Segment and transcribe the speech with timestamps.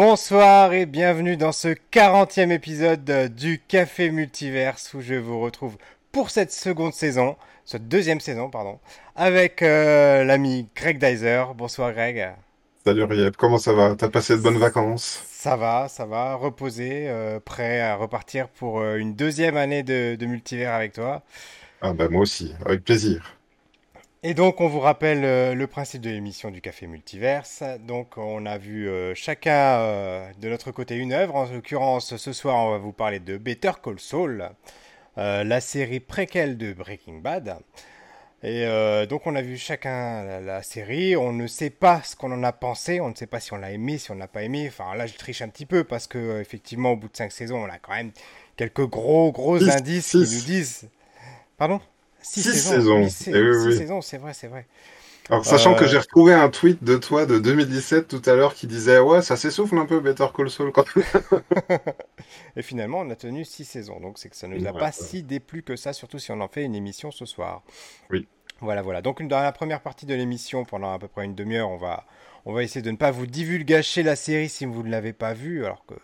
[0.00, 5.76] Bonsoir et bienvenue dans ce 40e épisode du Café Multiverse où je vous retrouve
[6.12, 8.78] pour cette seconde saison, cette deuxième saison, pardon,
[9.16, 11.46] avec euh, l'ami Greg Dyser.
[11.56, 12.28] Bonsoir Greg.
[12.86, 13.96] Salut Riep, comment ça va?
[13.96, 15.20] T'as passé de bonnes vacances?
[15.26, 20.14] Ça va, ça va, reposé, euh, prêt à repartir pour euh, une deuxième année de,
[20.14, 21.22] de multivers avec toi.
[21.80, 23.37] Ah bah moi aussi, avec plaisir.
[24.24, 27.62] Et donc, on vous rappelle euh, le principe de l'émission du Café Multiverse.
[27.86, 31.36] Donc, on a vu euh, chacun euh, de notre côté une œuvre.
[31.36, 34.50] En l'occurrence, ce soir, on va vous parler de Better Call Saul,
[35.16, 37.58] la série préquelle de Breaking Bad.
[38.44, 38.66] Et
[39.08, 41.16] donc, on a vu chacun la, la, série.
[41.16, 43.00] On ne sait pas ce qu'on en a pensé.
[43.00, 44.66] On ne sait pas si on l'a aimé, si on ne l'a pas aimé.
[44.68, 47.64] Enfin, là, je triche un petit peu parce que, effectivement, au bout de cinq saisons,
[47.64, 48.12] on a quand même
[48.56, 50.88] quelques gros, gros indices qui nous disent.
[51.56, 51.80] Pardon?
[52.20, 53.08] Six, six saisons.
[53.08, 53.76] Six, eh oui, oui.
[53.76, 54.66] saisons, c'est vrai, c'est vrai.
[55.30, 55.76] Alors, sachant euh...
[55.76, 59.20] que j'ai retrouvé un tweet de toi de 2017 tout à l'heure qui disait Ouais,
[59.20, 60.84] ça s'essouffle un peu Better Call Saul quand
[62.56, 64.78] Et finalement, on a tenu six saisons, donc c'est que ça ne nous a ouais,
[64.78, 64.92] pas ouais.
[64.92, 67.62] si déplu que ça, surtout si on en fait une émission ce soir.
[68.10, 68.26] Oui.
[68.60, 69.02] Voilà, voilà.
[69.02, 72.04] Donc, dans la première partie de l'émission, pendant à peu près une demi-heure, on va,
[72.44, 75.34] on va essayer de ne pas vous divulgacher la série si vous ne l'avez pas
[75.34, 75.94] vue, alors que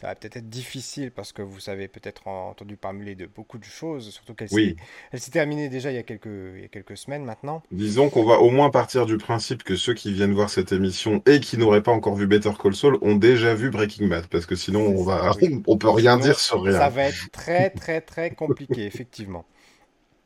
[0.00, 3.64] ça va peut-être être difficile parce que vous savez peut-être entendu parler de beaucoup de
[3.64, 4.76] choses, surtout qu'elle oui.
[5.12, 7.64] s'est terminée déjà il y, a quelques, il y a quelques semaines maintenant.
[7.72, 11.20] Disons qu'on va au moins partir du principe que ceux qui viennent voir cette émission
[11.26, 14.46] et qui n'auraient pas encore vu Better Call Saul ont déjà vu Breaking Bad, parce
[14.46, 15.32] que sinon on va,
[15.66, 16.78] on peut rien sinon, dire sur rien.
[16.78, 19.44] Ça va être très très très compliqué, effectivement.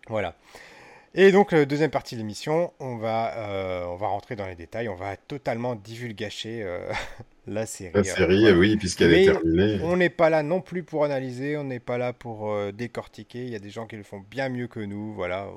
[0.08, 0.36] Voilà.
[1.14, 4.54] Et donc, euh, deuxième partie de l'émission, on, va, euh, on va rentrer dans les
[4.54, 6.90] détails, on va totalement divulgacher euh,
[7.46, 7.92] la série.
[7.94, 9.80] La série, oui, puisqu'elle est terminée.
[9.82, 13.42] On n'est pas là non plus pour analyser, on n'est pas là pour euh, décortiquer.
[13.42, 15.12] Il y a des gens qui le font bien mieux que nous.
[15.14, 15.48] Voilà,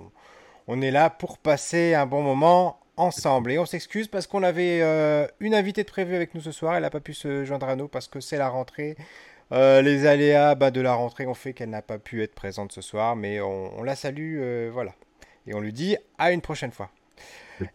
[0.67, 3.51] on est là pour passer un bon moment ensemble.
[3.51, 6.75] Et on s'excuse parce qu'on avait euh, une invitée de prévue avec nous ce soir.
[6.75, 8.95] Elle n'a pas pu se joindre à nous parce que c'est la rentrée.
[9.51, 12.71] Euh, les aléas bah, de la rentrée ont fait qu'elle n'a pas pu être présente
[12.71, 14.95] ce soir, mais on, on la salue, voilà.
[15.45, 16.89] Et on lui dit à une prochaine fois.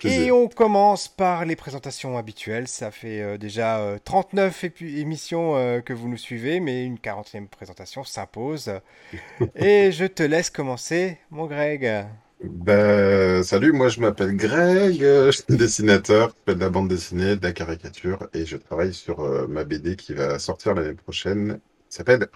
[0.04, 2.68] Et on commence par les présentations habituelles.
[2.68, 7.48] Ça fait euh, déjà euh, 39 émissions euh, que vous nous suivez, mais une 40e
[7.48, 8.72] présentation s'impose.
[9.56, 12.06] Et je te laisse commencer, mon Greg.
[12.42, 17.36] Ben, salut, moi je m'appelle Greg, je suis dessinateur, je fais de la bande dessinée,
[17.36, 21.60] de la caricature, et je travaille sur euh, ma BD qui va sortir l'année prochaine,
[21.90, 22.28] qui s'appelle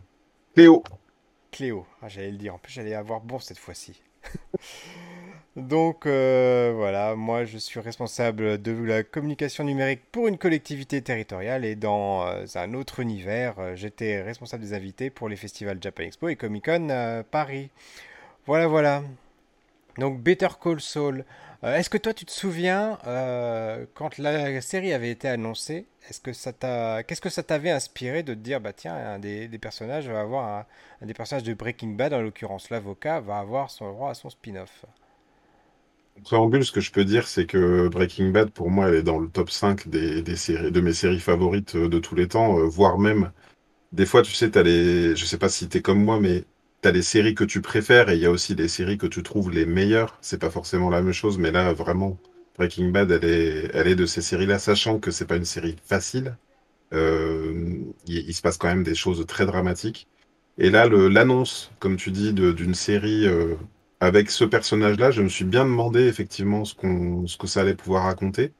[0.55, 0.85] Cléo.
[1.51, 4.03] Cléo, ah, j'allais le dire, en plus j'allais avoir bon cette fois-ci.
[5.57, 11.65] Donc euh, voilà, moi je suis responsable de la communication numérique pour une collectivité territoriale
[11.65, 16.03] et dans euh, un autre univers, euh, j'étais responsable des invités pour les festivals Japan
[16.05, 17.71] Expo et Comic Con Paris.
[18.47, 19.05] Voilà, voilà.
[19.99, 21.25] Donc Better Call Saul.
[21.63, 22.99] Est-ce que toi tu te souviens
[23.95, 28.23] quand la série avait été annoncée, est-ce que ça t'a, qu'est-ce que ça t'avait inspiré
[28.23, 30.67] de te dire bah tiens un des, des personnages va avoir un,
[31.01, 34.31] un, des personnages de Breaking Bad en l'occurrence l'avocat va avoir son droit à son
[34.31, 34.85] spin-off?
[36.17, 39.03] En préambule, ce que je peux dire, c'est que Breaking Bad, pour moi, elle est
[39.03, 42.65] dans le top 5 des, séries, de mes séries favorites de tous les temps, euh,
[42.65, 43.33] voire même,
[43.93, 46.45] des fois, tu sais, t'as les, je sais pas si t'es comme moi, mais
[46.83, 49.23] t'as les séries que tu préfères et il y a aussi des séries que tu
[49.23, 50.19] trouves les meilleures.
[50.23, 52.19] C'est pas forcément la même chose, mais là, vraiment,
[52.59, 55.77] Breaking Bad, elle est, elle est de ces séries-là, sachant que c'est pas une série
[55.85, 56.37] facile.
[56.93, 60.09] Euh, il, il, se passe quand même des choses très dramatiques.
[60.59, 63.57] Et là, l'annonce, comme tu dis, d'une série euh,
[64.05, 67.75] avec ce personnage-là, je me suis bien demandé effectivement ce, qu'on, ce que ça allait
[67.75, 68.53] pouvoir raconter.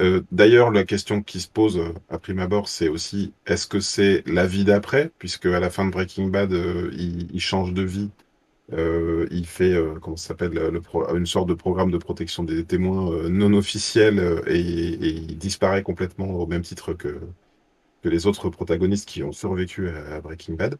[0.00, 3.78] Euh, D'ailleurs, la question qui se pose euh, à prime abord, c'est aussi est-ce que
[3.80, 7.82] c'est la vie d'après, puisque à la fin de Breaking Bad, euh, il, change de
[7.82, 8.10] vie,
[8.72, 10.58] il fait comment ça s'appelle
[11.14, 16.46] une sorte de programme de protection des témoins non officiel et, il disparaît complètement au
[16.46, 17.20] même titre que
[18.02, 20.76] que les autres protagonistes qui ont survécu à, Breaking Bad.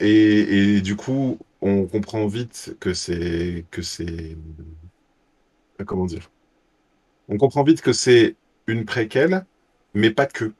[0.00, 4.36] Et, du coup, on comprend vite que c'est que c'est
[5.86, 6.30] comment dire?
[7.28, 9.44] On comprend vite que c'est une préquelle
[9.94, 10.52] mais pas que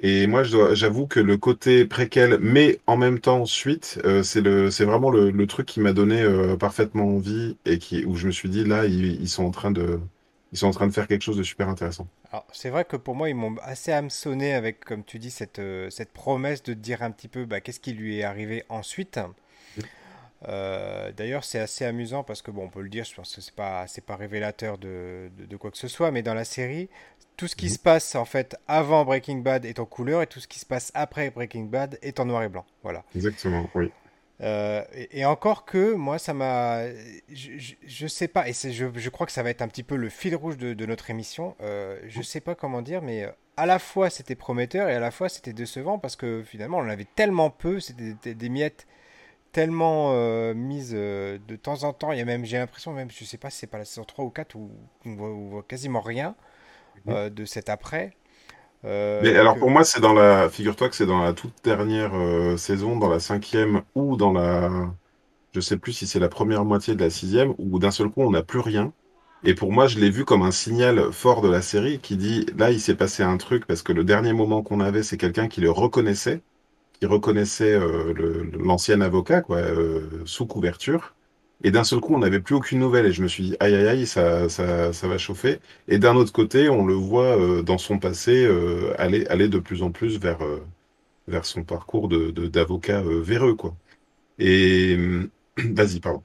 [0.00, 4.70] et moi j'avoue que le côté préquelle mais en même temps suite euh, c'est le
[4.70, 8.32] c'est vraiment le, truc qui m'a donné euh, parfaitement envie et qui où je me
[8.32, 10.00] suis dit là ils, ils, sont en train de
[10.52, 12.06] ils sont en train de faire quelque chose de super intéressant.
[12.52, 15.90] C'est vrai que pour moi, ils m'ont assez hameçonné avec, comme tu dis, cette, euh,
[15.90, 19.18] cette promesse de dire un petit peu bah, qu'est-ce qui lui est arrivé ensuite.
[20.48, 23.40] Euh, D'ailleurs, c'est assez amusant parce que, bon, on peut le dire, je pense que
[23.40, 26.88] c'est pas, pas révélateur de, de, de, quoi que ce soit, mais dans la série,
[27.36, 27.70] tout ce qui mmh.
[27.70, 30.66] se passe en fait avant Breaking Bad est en couleur et tout ce qui se
[30.66, 32.64] passe après Breaking Bad est en noir et blanc.
[32.82, 33.04] Voilà.
[33.14, 33.90] Exactement, oui.
[34.40, 36.88] Euh, et, et encore que moi, ça m'a.
[37.32, 39.68] Je, je, je sais pas, et c'est- je, je crois que ça va être un
[39.68, 41.54] petit peu le fil rouge de, de notre émission.
[41.60, 45.12] Euh, je sais pas comment dire, mais à la fois c'était prometteur et à la
[45.12, 48.86] fois c'était décevant parce que finalement on en avait tellement peu, c'était des, des miettes
[49.54, 52.12] tellement euh, mises euh, de temps en temps.
[52.12, 54.04] Il y a même, j'ai l'impression, même, je sais pas si c'est pas la saison
[54.04, 54.70] 3 ou 4 où
[55.06, 56.36] on voit, on voit quasiment rien
[57.04, 57.14] Mhm.
[57.14, 58.16] euh, de cet après.
[59.20, 59.58] Mais alors que...
[59.58, 60.48] pour moi, c'est dans la.
[60.50, 62.12] Figure-toi que c'est dans la toute dernière
[62.58, 64.94] saison, dans la cinquième ou dans la.
[65.54, 68.22] Je sais plus si c'est la première moitié de la sixième, où d'un seul coup
[68.22, 68.92] on n'a plus rien.
[69.44, 72.46] Et pour moi, je l'ai vu comme un signal fort de la série qui dit
[72.56, 75.48] là, il s'est passé un truc parce que le dernier moment qu'on avait, c'est quelqu'un
[75.48, 76.42] qui le reconnaissait,
[77.00, 81.14] qui reconnaissait euh, l'ancien avocat, quoi, euh, sous couverture.
[81.62, 83.06] Et d'un seul coup, on n'avait plus aucune nouvelle.
[83.06, 85.60] Et je me suis dit, aïe, aïe, aïe, ça, ça, ça va chauffer.
[85.88, 89.58] Et d'un autre côté, on le voit euh, dans son passé euh, aller, aller de
[89.58, 90.60] plus en plus vers, euh,
[91.28, 93.76] vers son parcours de, de- d'avocat euh, véreux, quoi.
[94.38, 94.96] Et
[95.58, 96.24] vas-y, pardon.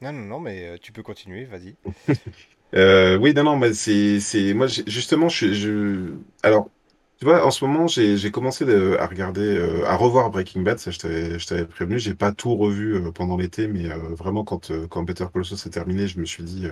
[0.00, 1.76] Non, non, non, mais tu peux continuer, vas-y.
[2.74, 6.70] Oui, non, non, mais c'est, moi, justement, je, je, alors,
[7.18, 10.78] tu vois, en ce moment, j'ai, commencé de- à regarder, euh, à revoir Breaking Bad,
[10.78, 14.70] ça, je t'avais, prévenu, j'ai pas tout revu euh, pendant l'été, mais euh, vraiment, quand,
[14.88, 16.68] quand Better Call Saul s'est terminé, je me suis dit,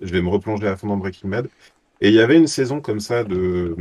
[0.00, 1.48] je vais me replonger à fond dans Breaking Bad.
[2.00, 3.76] Et il y avait une saison comme ça de,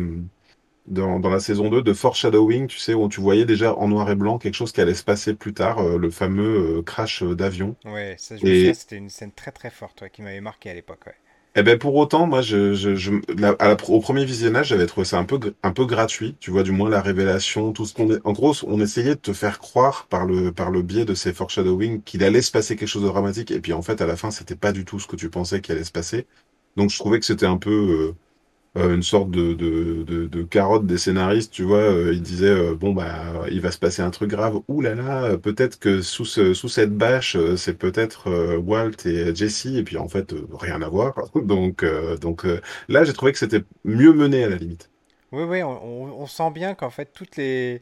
[0.87, 4.09] dans, dans la saison 2 de foreshadowing, tu sais, où tu voyais déjà en noir
[4.11, 7.75] et blanc quelque chose qui allait se passer plus tard, le fameux crash d'avion.
[7.85, 10.73] Ouais, ça, je Et c'était une scène très très forte ouais, qui m'avait marqué à
[10.73, 11.05] l'époque.
[11.05, 11.15] Ouais.
[11.57, 13.11] Eh ben pour autant, moi, je, je, je-
[13.91, 16.35] au premier visionnage, j'avais trouvé ça un peu, un peu gratuit.
[16.41, 18.19] Tu vois, du moins la révélation, tout ce qu'on est.
[18.25, 21.33] En gros, on essayait de te faire croire par le, par le biais de ces
[21.33, 23.51] foreshadowing qu'il allait se passer quelque chose de dramatique.
[23.51, 25.61] Et puis en fait, à la fin, c'était pas du tout ce que tu pensais
[25.61, 26.27] qu'il allait se passer.
[26.75, 28.15] Donc je trouvais que c'était un peu euh,
[28.75, 31.51] une sorte de, de, de, carotte des scénaristes.
[31.53, 34.59] Tu vois, euh, ils disaient euh, bon bah il va se passer un truc grave.
[34.67, 38.57] Ouh là là, euh, peut-être que sous ce, sous cette bâche, euh, c'est peut-être euh,
[38.57, 39.65] Walt et Jesse.
[39.67, 41.15] Et puis en fait, euh, rien à voir.
[41.35, 44.89] Donc euh, donc euh, là, j'ai trouvé que c'était mieux mené à la limite.
[45.31, 47.81] Oui, oui, on sent bien qu'en fait, toutes les,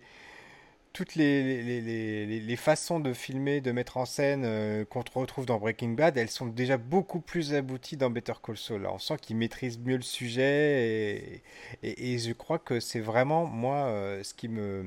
[0.94, 5.46] toutes les, les, les- les- façons de filmer, de mettre en scène euh, qu'on retrouve
[5.48, 8.84] dans Breaking Bad, elles sont déjà beaucoup plus abouties dans Better Call Saul.
[8.84, 11.44] Là, on sent qu'ils maîtrisent mieux le sujet et,
[11.84, 14.86] et, et je crois que c'est vraiment, moi, euh, ce qui me,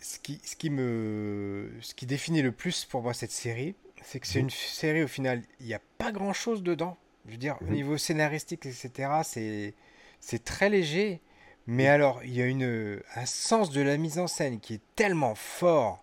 [0.00, 4.20] ce qui, ce qui me, ce qui définit le plus pour moi cette série, c'est
[4.20, 4.44] que c'est Mhm.
[4.44, 6.96] une série au final, il n'y a pas grand-chose dedans.
[7.26, 7.74] Je veux dire, au Mhm.
[7.74, 9.74] niveau scénaristique, etc., c'est,
[10.20, 11.20] c'est très léger.
[11.66, 14.80] Mais alors, il y a une, un sens de la mise en scène qui est
[14.94, 16.02] tellement fort,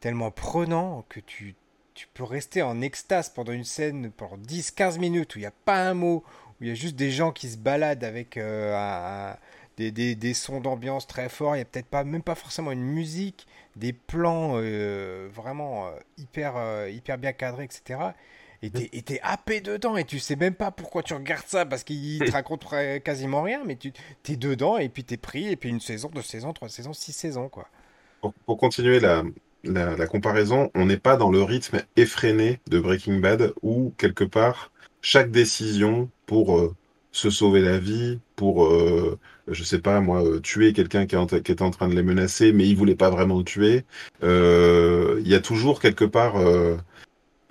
[0.00, 1.54] tellement prenant, que tu,
[1.94, 5.52] tu peux rester en extase pendant une scène, pendant 10-15 minutes, où il n'y a
[5.64, 6.24] pas un mot,
[6.60, 9.38] où il y a juste des gens qui se baladent avec euh, un- un-
[9.76, 12.70] des, des- des sons d'ambiance très forts, il n'y a peut-être pas, même pas forcément
[12.72, 18.00] une musique, des plans euh, vraiment euh, hyper, euh, hyper bien cadrés, etc.
[18.64, 22.18] Et t'es, happé dedans et tu sais même pas pourquoi tu regardes ça parce qu'il
[22.24, 22.64] te raconte
[23.04, 26.22] quasiment rien, mais tu t'es dedans et puis t'es pris et puis une saison, deux
[26.22, 27.68] saisons, trois saisons, six saisons quoi.
[28.20, 29.22] Pour, pour continuer la,
[29.64, 34.24] la, la comparaison, on n'est pas dans le rythme effréné de Breaking Bad où, quelque
[34.24, 36.74] part, chaque décision pour euh,
[37.12, 39.18] se sauver la vie, pour, euh,
[39.48, 41.94] je sais pas moi, euh, tuer quelqu'un qui, est en- qui était en train de
[41.94, 43.84] les menacer, mais il voulait pas vraiment le tuer,
[44.22, 46.36] euh, il y a toujours quelque part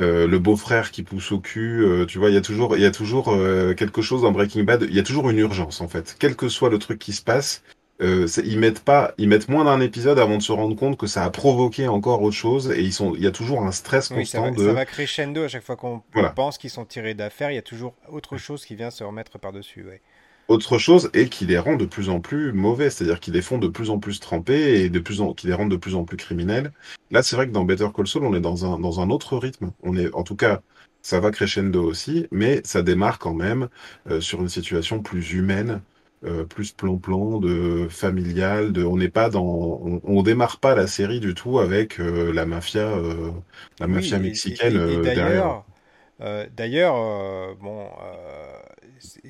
[0.02, 2.82] euh, le beau-frère qui pousse au cul, euh, tu vois, il y a toujours, il
[2.82, 5.82] y a toujours euh, quelque chose dans Breaking Bad, il y a toujours une urgence
[5.82, 7.64] en fait, quel que soit le truc qui se passe.
[8.02, 11.24] Ils mettent pas, ils mettent moins d'un épisode avant de se rendre compte que ça
[11.24, 14.26] a provoqué encore autre chose et ils sont, il y a toujours un stress Oui,
[14.26, 17.14] ça constant ça de, va crescendo à chaque fois qu'on voilà, pense qu'ils sont tirés
[17.14, 19.86] d'affaire, il y a toujours autre chose qui vient se remettre par-dessus.
[19.86, 20.02] Ouais.
[20.48, 23.58] Autre chose et qui les rend de plus en plus mauvais, c'est-à-dire qui les font
[23.58, 26.04] de plus en plus trempés et de plus en, qui les rendent de plus en
[26.06, 26.74] plus criminels.
[27.12, 29.38] Là, c'est vrai que dans Better Call Saul, on est dans un, dans un autre
[29.38, 29.72] rythme.
[29.82, 30.62] On est, en tout cas,
[31.02, 33.70] ça va crescendo aussi, mais ça démarre quand même
[34.10, 35.82] euh, sur une situation plus humaine,
[36.26, 40.88] euh, plus plan-plan, de familial, de, on n'est pas dans, on, on démarre pas la
[40.88, 43.32] série du tout avec euh, la mafia, euh,
[43.80, 45.46] la mafia et, et- mexicaine et- et euh, derrière.
[45.46, 45.66] d'ailleurs,
[46.22, 48.63] euh, d'ailleurs, euh, bon, euh,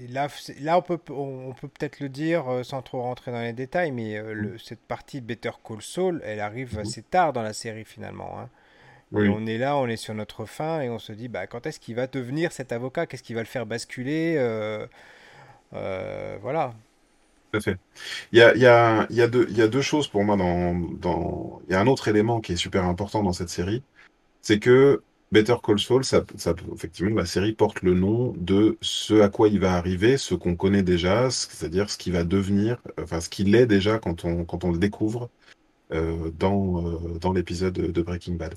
[0.09, 0.27] là,
[0.61, 3.53] là, on peut, on, on peut peut-être le dire euh, sans trop rentrer dans les
[3.53, 6.79] détails, mais euh, le- cette partie Better Call Saul, elle arrive Mhm.
[6.79, 8.49] assez tard dans la série finalement, hein.
[9.19, 11.47] Et Oui, on est là, on est sur notre fin, et on se dit, bah,
[11.47, 13.07] quand est-ce qu'il va devenir cet avocat?
[13.07, 14.35] Qu'est-ce qui va le faire basculer?
[15.73, 16.73] euh, voilà.
[17.51, 17.77] tout à fait.
[18.33, 20.07] Il y a, il y a, il y a deux, il y a deux choses
[20.07, 23.33] pour moi dans, dans, il y a un autre élément qui est super important dans
[23.33, 23.83] cette série,
[24.41, 25.03] c'est que
[25.33, 26.03] Better Call Saul,
[26.73, 30.55] effectivement, la série porte le nom de ce à quoi il va arriver, ce qu'on
[30.55, 34.63] connaît déjà, c'est-à-dire ce qui va devenir, enfin, ce qu'il est déjà quand on, quand
[34.63, 35.29] on le découvre.
[36.39, 38.55] dans, dans l'épisode de Breaking Bad.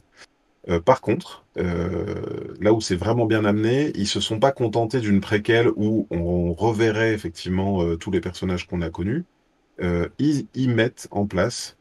[0.85, 5.69] par contre, là où c'est vraiment bien amené, ils se sont pas contentés d'une préquelle
[5.77, 9.25] où on reverrait effectivement tous les personnages qu'on a connus.
[10.19, 11.77] ils, ils mettent en place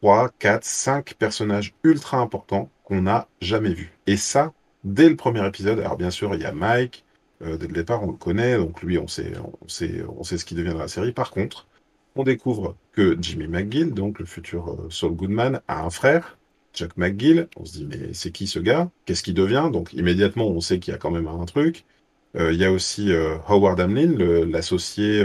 [0.00, 3.92] 3, 4, 5 personnages ultra importants qu'on n'a jamais vus.
[4.08, 5.78] Et ça, dès le premier épisode.
[5.78, 7.04] Alors bien sûr, il y a Mike.
[7.42, 9.32] Euh, dès le départ, on le connaît, donc lui, on sait,
[9.62, 11.12] on sait, on sait ce qui deviendra la série.
[11.12, 11.68] Par contre,
[12.16, 16.36] on découvre que Jimmy McGill, donc le futur euh, Saul Goodman, a un frère,
[16.74, 17.48] Jack McGill.
[17.56, 18.90] On se dit, mais c'est qui ce gars?
[19.04, 19.70] Qu'est-ce qu'il devient?
[19.72, 21.84] Donc immédiatement, on sait qu'il y a quand même un truc.
[22.36, 23.12] Euh, il y a aussi
[23.46, 24.16] Howard Hamlin,
[24.46, 25.24] l'associé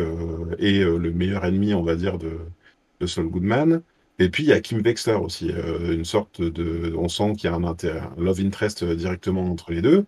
[0.60, 2.38] et le meilleur ennemi, on va dire, de,
[3.00, 3.82] de Saul Goodman.
[4.20, 7.50] Et puis il y a Kim Wexler aussi, euh, une sorte de, on sent qu'il
[7.50, 10.06] y a un, intérêt, un love interest euh, directement entre les deux.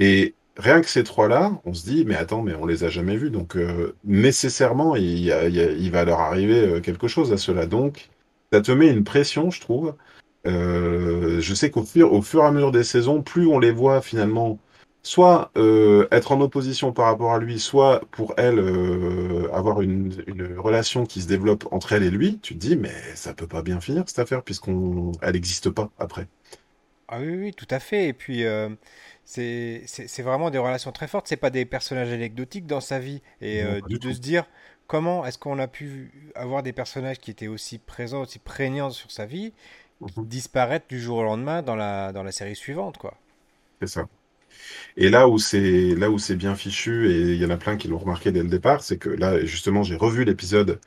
[0.00, 3.16] Et rien que ces trois-là, on se dit, mais attends, mais on les a jamais
[3.16, 7.66] vus, donc euh, nécessairement il, va leur arriver quelque chose à cela.
[7.66, 8.08] Donc
[8.52, 9.94] ça te met une pression, je trouve.
[10.44, 14.02] je sais qu'au fur, au fur et à mesure des saisons, plus on les voit
[14.02, 14.58] finalement
[15.02, 20.22] soit euh, être en opposition par rapport à lui, soit pour elle euh, avoir une,
[20.28, 23.48] une, relation qui se développe entre elle et lui, tu te dis mais ça peut
[23.48, 26.28] pas bien finir cette affaire puisqu'on elle n'existe pas après.
[27.08, 28.06] Ah oui, oui, tout à fait.
[28.06, 28.68] Et puis euh,
[29.24, 31.26] c'est vraiment des relations très fortes.
[31.26, 34.44] C'est pas des personnages anecdotiques dans sa vie et de, se dire
[34.86, 39.10] comment est-ce qu'on a pu avoir des personnages qui étaient aussi présents, aussi prégnants sur
[39.10, 39.52] sa vie,
[40.06, 40.26] qui mhm.
[40.26, 43.14] disparaître du jour au lendemain dans la dans la série suivante, quoi.
[43.80, 44.06] C'est ça.
[44.96, 47.76] Et là où c'est là où c'est bien fichu, et il y en a plein
[47.76, 50.80] qui l'ont remarqué dès le départ, c'est que là, justement, j'ai revu l'épisode.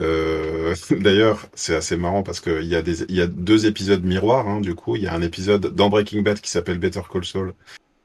[0.00, 4.48] Euh, D'ailleurs, c'est assez marrant parce qu'il y, a des, y a deux épisodes miroirs.
[4.48, 7.24] Hein, du coup, il y a un épisode dans Breaking Bad qui s'appelle Better Call
[7.24, 7.54] Saul,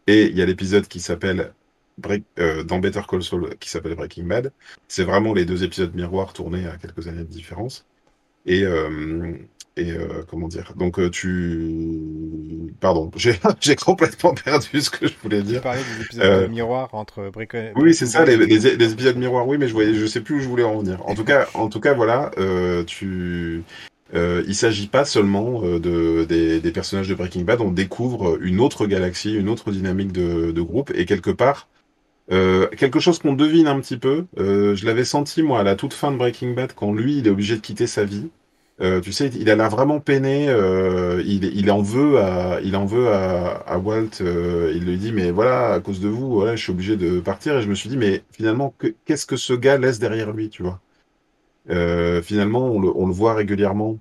[0.07, 1.53] et il y a l'épisode qui s'appelle
[2.39, 4.51] euh, dans Better Call Saul qui s'appelle Breaking Bad.
[4.87, 7.85] C'est vraiment les deux épisodes miroirs tournés à quelques années de différence.
[8.45, 9.37] Et, euh,
[9.77, 10.73] et euh, comment dire?
[10.75, 12.71] Donc euh, tu...
[12.79, 15.57] Pardon, j'ai complètement perdu ce que je voulais dire.
[15.57, 16.47] Tu parlais des épisodes euh...
[16.47, 19.93] miroirs entre Brick Oui, c'est ça, les, les, les, épisodes miroirs, oui, mais je, voyais,
[19.93, 20.99] je sais plus où je voulais en venir.
[21.07, 23.63] En tout cas, en tout cas voilà, euh, tu...
[24.15, 28.59] Euh, il s'agit pas seulement de, des, des, personnages de Breaking Bad, on découvre une
[28.59, 31.67] autre galaxie, une autre dynamique de, de groupe, et quelque part,
[32.31, 35.75] euh, quelque chose qu'on devine un petit peu, euh, je l'avais senti moi à la
[35.75, 38.29] toute fin de Breaking Bad, quand lui il est obligé de quitter sa vie,
[38.81, 40.49] euh, tu sais, il a l'air vraiment peiné.
[40.49, 44.21] Euh, il, en veut à, il en veut à, Walt.
[44.21, 47.57] Euh, il lui dit, mais voilà, à cause de vous, je suis obligé de partir.
[47.57, 48.73] Et je me suis dit, mais finalement,
[49.05, 50.79] qu'est-ce que ce gars laisse derrière lui, tu vois?
[52.23, 53.99] Finalement, on le, voit régulièrement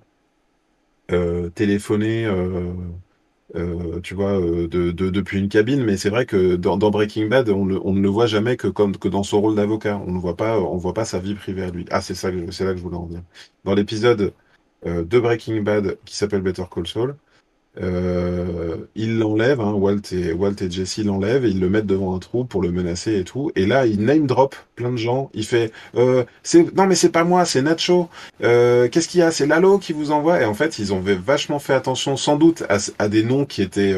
[1.55, 2.27] téléphoner.
[4.03, 7.65] tu vois, de, de, depuis une cabine, mais c'est vrai que dans, Breaking Bad, on,
[7.65, 10.01] ne le voit jamais que comme que dans son rôle d'avocat.
[10.07, 11.85] On ne voit pas, on voit pas sa vie privée à lui.
[11.91, 13.21] Ah, c'est ça, c'est là que je voulais en venir.
[13.63, 14.33] Dans l'épisode
[14.85, 17.15] de Breaking Bad qui s'appelle Better Call Saul.
[17.81, 22.15] Euh, il l'enlève, hein, Walt, et, Walt et Jesse l'enlèvent et ils le mettent devant
[22.15, 23.51] un trou pour le menacer et tout.
[23.55, 25.31] Et là, il name drop plein de gens.
[25.33, 26.23] Il fait euh,
[26.75, 28.09] Non, mais c'est pas moi, c'est Nacho.
[28.43, 29.31] Euh, Qu'est-ce qu'il y a?
[29.31, 30.41] C'est Lalo qui vous envoie.
[30.41, 33.61] Et en fait, ils ont vachement fait attention, sans doute, à, à des noms qui
[33.61, 33.93] étaient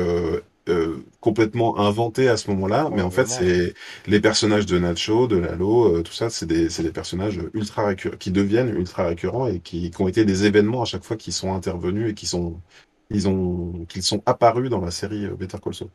[0.67, 3.75] euh, complètement inventé à ce moment-là, mais en fait c'est
[4.07, 8.17] les personnages de Nacho, de Lalo, euh, tout ça, c'est des, des personnages ultra récurrents,
[8.17, 11.31] qui deviennent ultra récurrents et qui, qui, ont été des événements à chaque fois qui
[11.31, 12.59] sont intervenus et qui sont
[13.11, 15.89] ils ont qu'ils sont apparus dans la série euh, Better Call Saul.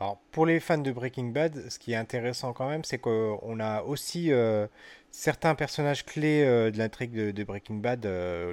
[0.00, 3.60] Alors pour les fans de Breaking Bad, ce qui est intéressant quand même, c'est qu'on
[3.60, 4.32] a aussi
[5.12, 8.06] certains personnages clés de l'intrigue de, de, Breaking Bad,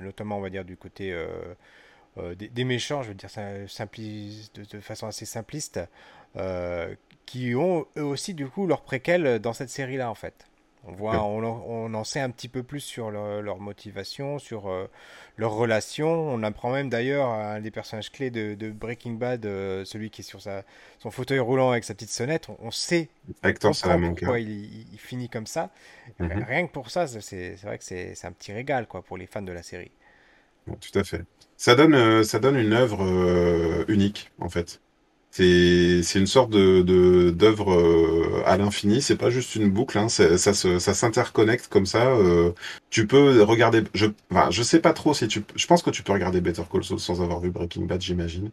[0.04, 1.16] notamment on va dire du côté
[2.18, 3.30] euh, des, méchants, je veux dire
[3.68, 5.82] simpliste, de, façon assez simpliste,
[6.38, 6.96] euh,
[7.26, 10.48] qui ont eux aussi du coup leur préquel dans cette série-là en fait.
[10.88, 14.88] On voit, on, en sait un petit peu plus sur leur, motivation, sur euh,
[15.36, 16.12] leurs relations.
[16.12, 20.44] On apprend même d'ailleurs un des personnages clés de, Breaking Bad, celui qui est sur
[20.44, 20.64] sa,
[21.00, 22.50] son fauteuil roulant avec sa petite sonnette.
[22.60, 23.10] On, sait
[24.22, 25.72] pourquoi il, il, finit comme ça.
[26.20, 26.46] Mhm.
[26.48, 29.42] Rien que pour ça, c'est vrai que c'est un petit régal quoi pour les fans
[29.42, 29.92] de la série.
[30.66, 31.22] Tout à fait.
[31.66, 34.82] Ça donne, euh, ça donne une œuvre euh, unique, en fait.
[35.32, 39.02] C'est, c'est une sorte de, d'œuvre euh, à l'infini.
[39.02, 39.98] C'est pas juste une boucle.
[39.98, 40.08] Hein.
[40.08, 42.16] Ça, ça, ça s'interconnecte comme ça.
[42.92, 43.84] tu peux regarder.
[43.96, 45.44] Je, enfin, je sais pas trop si tu.
[45.56, 48.52] Je pense que tu peux regarder Better Call Saul sans avoir vu Breaking Bad, j'imagine.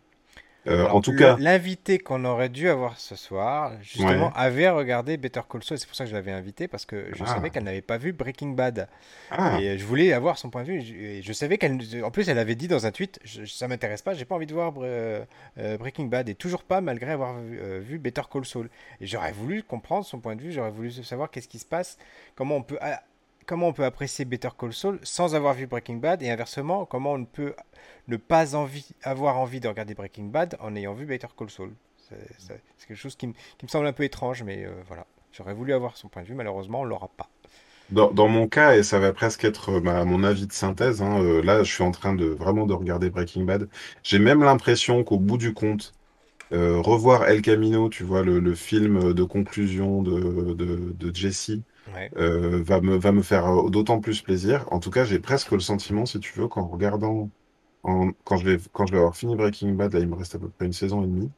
[0.69, 5.41] Euh, en tout cas, l'invité qu'on aurait dû avoir ce soir, justement, avait regardé Better
[5.49, 5.79] Call Saul.
[5.79, 7.51] C'est pour ça que je l'avais invité parce que je savais ah.
[7.51, 8.89] qu'elle n'avait pas vu Breaking Bad
[9.31, 9.59] ah.
[9.61, 10.81] et je voulais avoir son point de vue.
[10.81, 14.15] Et je savais qu'elle, en plus, elle avait dit dans un tweet, ça m'intéresse pas,
[14.15, 15.25] j'ai pas envie de voir euh,
[15.79, 18.71] Breaking Bad et toujours pas malgré avoir vu, euh, vu Better Call Saul.
[19.01, 21.99] Et j'aurais voulu comprendre son point de vue, j'aurais voulu savoir qu'est-ce qui se passe,
[22.37, 22.79] comment on peut
[23.47, 27.13] comment on peut apprécier Better Call Saul sans avoir vu Breaking Bad et inversement, comment
[27.13, 27.55] on ne peut
[28.09, 28.57] ne pas
[29.05, 31.73] avoir envie de regarder Breaking Bad en ayant vu Better Call Saul.
[32.39, 33.35] C'est quelque chose qui, me
[33.69, 35.07] semble un peu étrange, mais euh, voilà.
[35.33, 37.29] J'aurais voulu avoir son point de vue, malheureusement, on l'aura pas.
[37.91, 41.43] Dans, mon cas, et ça va presque être euh, mon avis de synthèse, hein, euh,
[41.43, 43.69] là, je suis en train de vraiment de regarder Breaking Bad.
[44.03, 45.93] J'ai même l'impression qu'au bout du compte,
[46.51, 51.53] revoir El Camino, tu vois, le, film de conclusion de, de, Jesse,
[51.95, 54.67] va, me, va me faire d'autant plus plaisir.
[54.71, 57.31] En tout cas, j'ai presque le sentiment, si tu veux, qu'en regardant,
[57.83, 60.39] quand, je vais, quand je vais avoir fini Breaking Bad, là, il me reste à
[60.39, 61.31] peu près une saison et demie,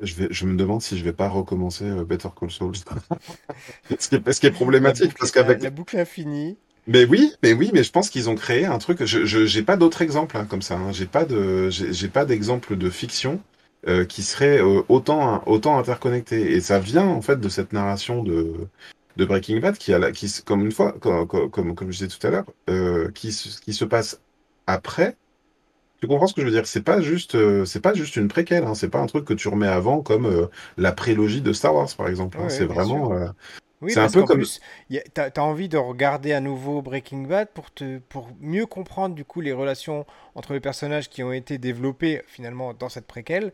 [0.00, 2.74] je, vais, je me demande si je vais pas recommencer euh, Better Call Saul.
[3.98, 5.62] ce, qui est, ce qui est problématique, parce qu'avec...
[5.62, 6.56] La boucle infinie.
[6.86, 9.04] Mais oui, mais oui, mais je pense qu'ils ont créé un truc.
[9.04, 10.76] Je, j'ai pas d'autres exemples hein, comme ça.
[10.76, 10.92] Hein.
[10.92, 13.40] J'ai pas de, j'ai pas d'exemple de fiction
[13.88, 16.52] euh, qui serait euh, autant autant interconnecté.
[16.52, 18.68] Et ça vient en fait de cette narration de
[19.16, 22.26] de Breaking Bad qui a qui comme une fois comme comme, comme je disais tout
[22.26, 24.20] à l'heure, euh, qui qui se passe
[24.66, 25.16] après
[26.00, 26.66] tu comprends ce que je veux dire?
[26.66, 28.64] C'est pas juste, euh, c'est pas juste une préquelle.
[28.64, 28.74] Hein.
[28.74, 31.88] C'est pas un truc que tu remets avant comme euh, la prélogie de Star Wars,
[31.96, 32.36] par exemple.
[32.38, 32.50] Hein.
[32.50, 33.10] c'est vraiment.
[33.80, 34.44] Oui, c'est un peu comme.
[35.14, 39.24] T'as as envie de regarder à nouveau Breaking Bad pour te, pour mieux comprendre du
[39.24, 43.52] coup les relations entre les personnages qui ont été développés finalement dans cette préquelle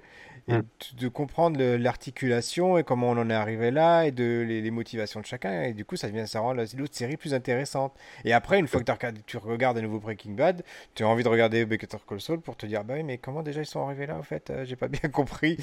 [0.51, 0.63] Mm.
[0.99, 5.27] de comprendre l'articulation et comment on en est arrivé là et de les, motivations de
[5.27, 5.63] chacun.
[5.63, 7.95] Et du coup, ça, vient, ça rend l'autre série plus intéressante.
[8.25, 10.63] Et après, une fois que tu regardes à nouveau Breaking Bad,
[10.95, 13.43] tu as envie de regarder Better Call Saul pour te dire Bah oui, mais comment
[13.43, 15.57] déjà ils sont arrivés là en fait euh, J'ai pas bien compris.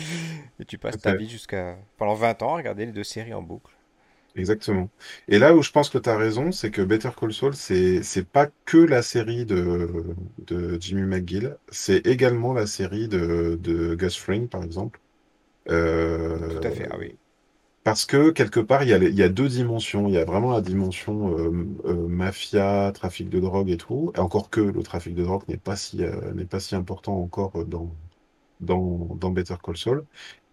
[0.60, 3.42] Et tu passes ta vie jusqu'à pendant 20 ans à regarder les deux séries en
[3.42, 3.77] boucle.
[4.38, 4.90] Exactement.
[5.28, 8.04] Et là où je pense que tu as raison, c'est que Better Call Saul, c'est
[8.04, 10.06] c'est pas que la série de,
[10.38, 15.00] de Jimmy McGill, c'est également la série de, de Gus Fring, par exemple.
[15.70, 17.16] Euh, Tout à fait, ah oui.
[17.84, 20.08] Parce que quelque part, il y a, il y a deux dimensions.
[20.10, 21.52] Il y a vraiment la dimension euh,
[21.86, 24.12] euh, mafia, trafic de drogue et tout.
[24.16, 25.98] Et encore que le trafic de drogue n'est pas si,
[26.36, 27.92] n'est pas si important encore dans,
[28.60, 30.06] dans, dans Better Call Saul.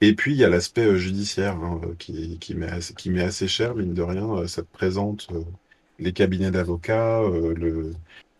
[0.07, 3.95] Et puis, il y a l'aspect euh, judiciaire hein, euh, qui, met assez, cher, mine
[3.95, 4.29] de rien.
[4.29, 5.29] Euh, ça te présente
[5.99, 7.93] les cabinets d'avocats, le,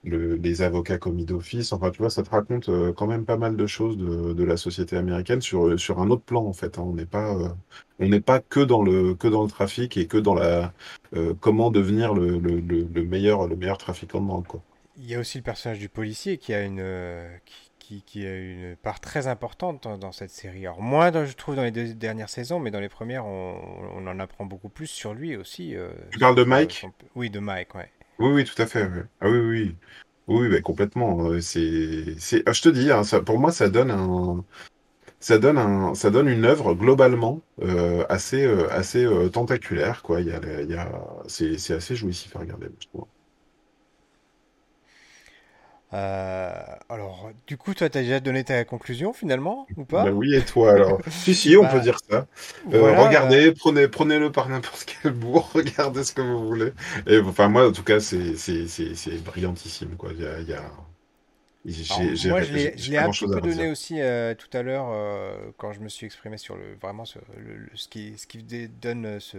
[0.05, 1.73] le, les avocats commis d'office.
[1.73, 4.97] Enfin, tu vois, ça te raconte quand même pas mal de choses de, la société
[4.97, 6.79] américaine sur, un autre plan, en fait.
[6.79, 6.83] Hein.
[6.83, 9.15] On n'est pas, que dans le,
[9.49, 10.75] trafic et que dans la,
[11.41, 14.61] comment devenir le, le, le, meilleur, le meilleur trafiquant de.
[14.97, 16.83] Il y a aussi le personnage du policier qui a une,
[18.17, 20.67] a une part très importante dans, cette série.
[20.67, 24.19] Alors moins, je trouve, dans les deux dernières saisons, mais dans les premières, on, en
[24.19, 25.77] apprend beaucoup plus sur lui aussi.
[25.77, 27.91] Euh, tu parles de Mike Oui, de Mike, ouais.
[28.19, 28.89] Oui, oui, tout à fait.
[29.21, 29.77] Ah oui, oui.
[30.27, 31.29] Oui, bah, complètement.
[31.29, 32.43] Euh, c'est, c'est...
[32.47, 34.45] Ah, je te dis, hein, ça, pour moi, ça donne un,
[35.21, 40.21] ça donne un, ça donne une œuvre globalement euh, assez, assez tentaculaire, quoi.
[40.21, 40.91] Il y a, il y a,
[41.27, 43.07] c'est, c'est assez jouissif à regarder, je trouve.
[45.95, 46.53] Euh,
[46.89, 50.35] alors, du coup, toi, tu as déjà donné ta conclusion finalement, ou pas bah Oui,
[50.35, 52.27] et toi alors Si, si, on peut bah, dire ça.
[52.73, 56.73] Euh, regardez, prenez, prenez-le par n'importe quel bout, regardez ce que vous voulez.
[57.07, 60.11] Et enfin, moi, en tout cas, c'est, c'est, c'est, brillantissime, quoi.
[60.13, 60.63] Il y a, il y a...
[62.29, 64.93] moi, je l'ai un petit peu donné aussi euh, tout à l'heure
[65.59, 67.21] quand je me suis exprimé sur le vraiment ce,
[67.75, 69.39] ce qui, ce qui donne ce,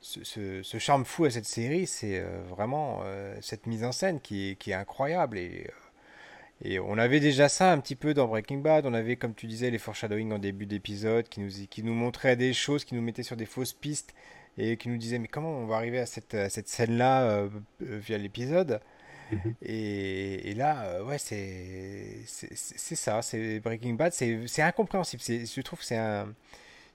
[0.00, 3.02] ce, charme fou à cette série, c'est vraiment
[3.40, 5.66] cette mise en scène qui est, qui est incroyable et
[6.62, 8.84] et on avait déjà ça un petit peu dans Breaking Bad.
[8.84, 12.36] On avait, comme tu disais, les foreshadowing en début d'épisode qui nous, qui nous montraient
[12.36, 14.14] des choses, qui nous mettaient sur des fausses pistes
[14.58, 17.48] et qui nous disaient mais comment on va arriver à cette, cette scène-là euh,
[17.82, 18.80] euh, via l'épisode?
[19.32, 19.54] Mhm.
[19.62, 23.22] et, et, là, euh, ouais, c'est ça.
[23.22, 24.12] C'est Breaking Bad.
[24.12, 25.22] C'est incompréhensible.
[25.22, 26.34] Je trouve que c'est un.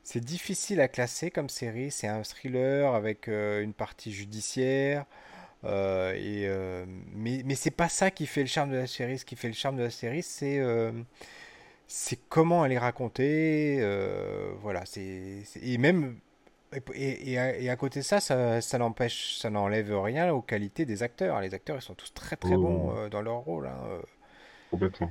[0.03, 1.89] C'est difficile à classer comme série.
[1.89, 5.05] C'est un thriller avec une partie judiciaire.
[5.65, 9.17] Euh, et, euh, mais mais c'est pas ça qui fait le charme de la série.
[9.17, 10.91] Ce qui fait le charme de la série, c'est euh,
[11.87, 13.79] c'est comment elle est racontée.
[14.61, 16.17] voilà, c'est et même
[16.93, 21.03] et, et, à, côté de ça, ça, ça n'empêche, ça n'enlève rien aux qualités des
[21.03, 21.39] acteurs.
[21.39, 23.67] Les acteurs, ils sont tous très très bons dans leur rôle.
[23.67, 24.01] Hein,
[24.71, 25.09] Complètement.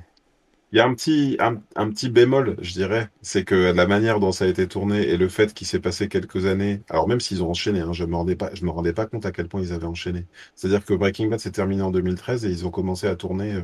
[0.75, 4.33] Il y a un petit, un, petit bémol, je dirais, c'est que la manière dont
[4.33, 7.41] ça a été tourné et le fait qu'il s'est passé quelques années, alors même s'ils
[7.41, 9.61] ont enchaîné, hein, je ne me, rendais pas, me rendais pas compte à quel point
[9.61, 10.25] ils avaient enchaîné.
[10.53, 13.61] C'est-à-dire que Breaking Bad s'est terminé en 2013 et ils ont commencé à tourner euh,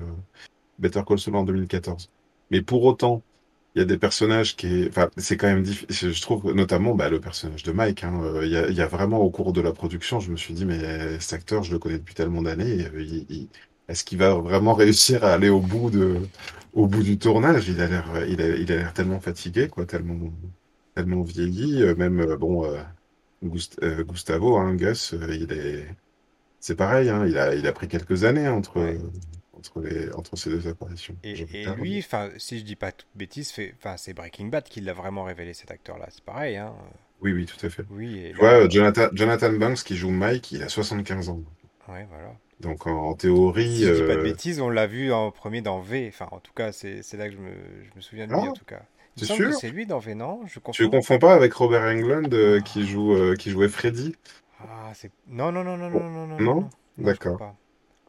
[0.80, 2.10] Better Call Saul en 2014.
[2.50, 3.24] Mais pour autant,
[3.76, 6.14] il y a des personnages qui, enfin, c'est quand même difficile.
[6.14, 8.06] Je trouve notamment bah, le personnage de Mike.
[8.06, 10.32] Hein, euh, il, y a, il, y a, vraiment au cours de la production, je
[10.32, 12.88] me suis dit mais cet acteur, je le connais depuis tellement d'années.
[13.92, 16.18] Est-ce qu'il va vraiment réussir à aller au bout de
[16.74, 19.86] au bout du tournage, il a l'air, il a, il a l'air tellement fatigué, quoi,
[19.86, 20.32] tellement,
[20.96, 21.84] tellement vieilli.
[21.84, 22.82] Euh, même euh, bon, euh,
[23.44, 25.86] Gustavo, hein, Gus, il est,
[26.62, 28.98] c'est pareil, hein, il a, il a pris quelques années entre, Ouais.
[29.58, 31.16] entre, les, entre ces deux apparitions.
[31.24, 32.92] Et, et lui, enfin, si je dis pas
[33.54, 36.08] fait, enfin, c'est Breaking Bad qui l'a vraiment révélé cet acteur-là.
[36.10, 36.74] C'est pareil, hein.
[37.22, 37.86] Oui, oui, tout à fait.
[37.92, 41.42] Oui, et là, Jonathan, Jonathan Banks qui joue Mike, il a 75 ans.
[41.90, 42.34] ouais, voilà.
[42.62, 43.14] Donc en, en
[43.66, 46.08] Si théorie, je dis pas de euh, bêtises, on l'a vu en premier dans V.
[46.08, 48.48] Enfin, en tout cas, c'est là que je me, je me souviens de lui, ah,
[48.48, 48.84] en tout cas.
[49.18, 49.52] C'est sûr?
[49.54, 50.46] c'est lui dans V, non?
[50.46, 50.98] Je Tu ne confonds?
[51.18, 54.16] pas avec Robert Englund euh, qui joue, euh, qui jouait Freddy?
[54.60, 55.12] ah, c'est...
[55.28, 57.42] Non, non, non, non, non, non, non, D'accord.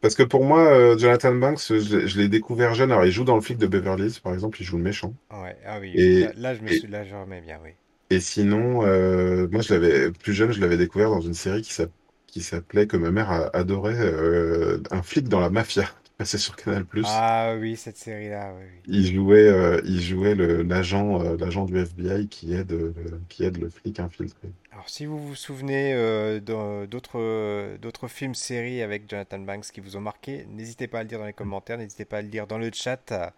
[0.02, 2.92] Parce que pour moi, euh, Jonathan Banks, je, l'ai je l'ai découvert jeune.
[2.92, 5.14] Alors, il joue dans le flic de Beverly Hills, par exemple, il joue le méchant.
[5.32, 6.00] Ouais, ah oui.
[6.12, 6.86] Là, Et, là, je me et, suis...
[6.86, 7.74] Là, je remets bien, oui.
[8.10, 11.72] et sinon, euh, moi, je l'avais plus jeune, je l'avais découvert dans une série qui
[11.72, 11.92] s'app-
[12.32, 16.56] qui s'appelait, que ma mère adorait, euh, Un flic dans la mafia, qui passait sur
[16.56, 16.86] Canal+.
[17.04, 18.80] Ah oui, cette série-là, oui, oui.
[18.86, 22.94] Il jouait, euh, il jouait l'agent, euh, l'agent du FBI qui aide, le,
[23.28, 24.48] qui aide le flic infiltré.
[24.72, 25.92] Alors, si vous vous souvenez
[26.40, 31.10] d'autres d'autres films, séries avec Jonathan Banks qui vous ont marqué, n'hésitez pas à le
[31.10, 33.34] dire dans les commentaires, n'hésitez pas à le dire dans le chat, à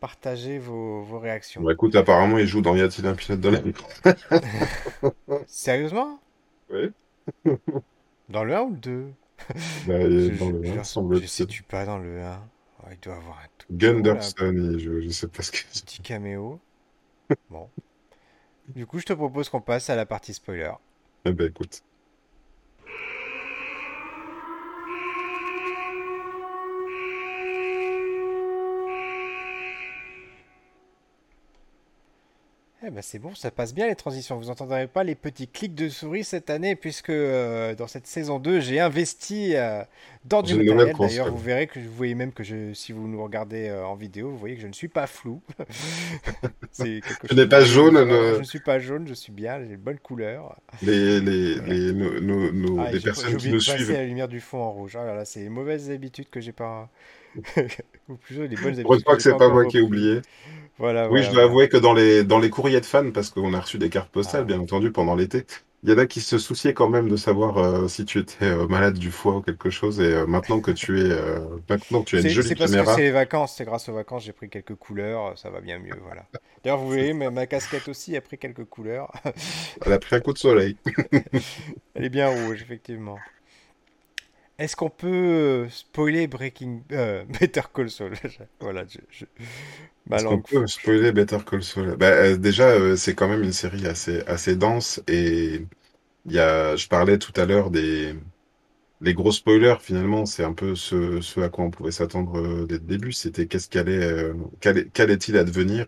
[0.00, 1.62] partager vos, vos réactions.
[1.62, 3.60] Bon, écoute, apparemment, il joue dans Y a-t-il un pilote dans la?
[5.46, 6.18] Sérieusement?
[6.68, 6.90] Oui.
[8.32, 9.14] Dans le un ou le 2?
[9.84, 11.26] Bah, il est Je, dans je, le je, 1, je semble-t-il.
[11.26, 12.50] situe pas dans le un.
[12.82, 15.84] Oh, il doit avoir un tout Gunderson, il joue, je sais pas ce que c'est.
[15.84, 16.60] petit caméo.
[17.50, 17.70] Bon.
[18.66, 20.72] Du coup, je te propose qu'on passe à la partie spoiler.
[21.24, 21.82] Eh ben, écoute.
[32.84, 34.36] Eh ben c'est bon, ça passe bien les transitions.
[34.38, 38.40] Vous n'entendrez pas les petits clics de souris cette année, puisque euh, dans cette saison
[38.40, 39.84] 2, j'ai investi euh,
[40.24, 40.96] dans du une matériel.
[40.98, 43.94] D'ailleurs, vous verrez que vous voyez même que je, si vous nous regardez euh, en
[43.94, 45.40] vidéo, vous voyez que je ne suis pas flou.
[46.80, 50.00] N'es chose pas jaune, je ne- suis pas jaune, je suis bien, j'ai de bonnes
[50.00, 50.56] couleurs.
[50.82, 51.72] les, les, Voilà.
[51.72, 53.92] les, nos, nos- nos- Ah, les personnes qui nous de suivent.
[53.92, 54.96] la lumière du fond en rouge.
[54.96, 56.88] Ah là là, c'est les mauvaises habitudes que j'ai pas...
[58.08, 60.20] Ou plutôt les bonnes habitudes Heureusement que que j'ai c'est pas moi qui ai oublié.
[60.78, 63.54] Voilà, Oui, je dois avouer que dans les, dans les courriers de fans, parce qu'on
[63.54, 65.46] a reçu des cartes postales, Ah bien entendu, pendant l'été,
[65.84, 68.44] il y en a qui se souciaient quand même de savoir euh, si tu étais
[68.44, 70.00] euh, malade du foie ou quelque chose.
[70.00, 71.08] Et euh, maintenant que tu es,
[71.68, 73.94] maintenant que tu as une jolie c'est parce que c'est les vacances, c'est grâce aux
[73.94, 76.24] vacances, j'ai pris quelques couleurs, ça va bien mieux, voilà.
[76.62, 79.12] D'ailleurs, vous voyez, ma, ma casquette aussi a pris quelques couleurs.
[79.84, 80.76] elle a pris un coup de soleil.
[81.94, 83.18] Elle est bien rouge, effectivement.
[84.58, 86.82] Est-ce qu'on peut euh, spoiler Breaking...
[86.92, 88.14] euh, Better Call Saul?
[88.60, 89.24] Voilà, je, je-
[90.06, 91.96] ma Est-ce qu'on peut spoiler Better Call Saul?
[91.96, 95.66] Bah, euh, déjà, euh, c'est quand même une série assez, assez dense et
[96.26, 98.14] il y a, je parlais tout à l'heure des
[99.02, 99.76] les gros spoilers.
[99.80, 103.12] Finalement, c'est un peu ce, ce à quoi on pouvait s'attendre dès le début.
[103.12, 105.86] C'était qu'est-ce qu'allait, qu'allait- qu'allait-il advenir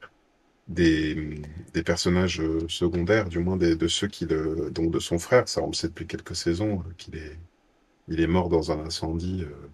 [0.68, 1.42] des,
[1.74, 5.48] des personnages secondaires, du moins des, de ceux qui le, donc de son frère.
[5.48, 7.38] Ça, on le sait depuis quelques saisons qu'il est,
[8.09, 9.45] il est mort dans un incendie.
[9.45, 9.69] euh,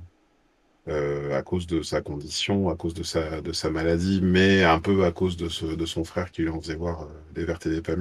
[0.89, 5.13] euh, à cause de sa condition, à cause de sa, maladie, mais un peu à
[5.13, 5.49] cause de,
[5.87, 7.95] son frère qui lui en faisait voir euh, des vertes et des pas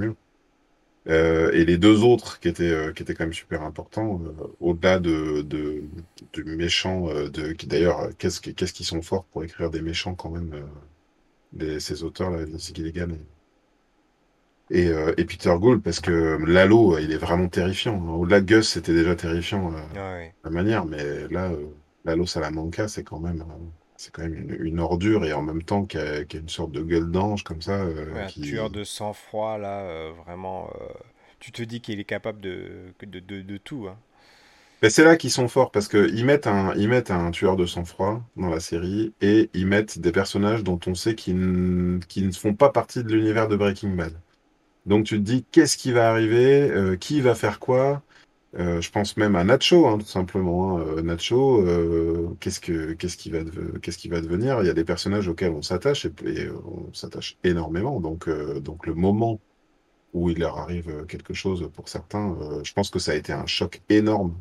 [1.52, 4.20] et les deux autres qui étaient, quand même super importants,
[4.60, 5.82] au-delà de, de,
[6.32, 10.14] du méchant, de, qui d'ailleurs, qu'est-ce qui- qu'est-ce qu'ils sont forts pour écrire des méchants
[10.14, 10.52] quand même,
[11.80, 13.08] ces auteurs-là, Vince Gilligan
[14.70, 17.98] et, euh, et Peter Gould, parce que Lalo, euh, il est vraiment terrifiant.
[18.16, 19.72] Au-delà de Gus, c'était déjà terrifiant.
[19.74, 21.66] euh, Ouais, la manière, mais là, euh,
[22.04, 23.54] Lalo Salamanca, c'est quand même, euh,
[23.96, 26.82] c'est quand même une, une ordure et en même temps qui a, une sorte de
[26.82, 30.70] gueule d'ange comme ça, euh, un tueur de sang-froid, là, euh, vraiment...
[30.80, 30.88] euh,
[31.40, 33.98] Tu te dis qu'il est capable de, de, de, de tout, hein.
[34.82, 37.56] Mais c'est là qu'ils sont forts parce que ils mettent un, ils mettent un tueur
[37.56, 42.26] de sang-froid dans la série et ils mettent des personnages dont on sait qu'ils qu'ils
[42.28, 44.14] ne font pas partie de l'univers de Breaking Bad.
[44.86, 48.02] Donc tu te dis qu'est-ce qui va arriver, euh, qui va faire quoi?
[48.56, 50.78] Euh, je pense même à Nacho, hein, tout simplement.
[50.78, 50.82] hein.
[50.82, 53.40] Euh, Nacho, euh, qu'est-ce que, qu'est-ce qui va,
[53.82, 54.60] qu'est-ce qui va devenir?
[54.62, 58.00] Il y a des personnages auxquels on s'attache et, et, on s'attache énormément.
[58.00, 58.28] Donc,
[58.60, 59.40] donc le moment
[60.14, 63.46] où il leur arrive quelque chose pour certains, je pense que ça a été un
[63.46, 64.34] choc énorme.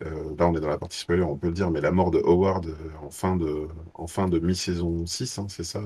[0.00, 2.18] Là, on est dans la partie spoiler, on peut le dire, mais la mort de
[2.20, 5.82] Howard en fin de, en fin de mi-saison 6, hein, c'est ça,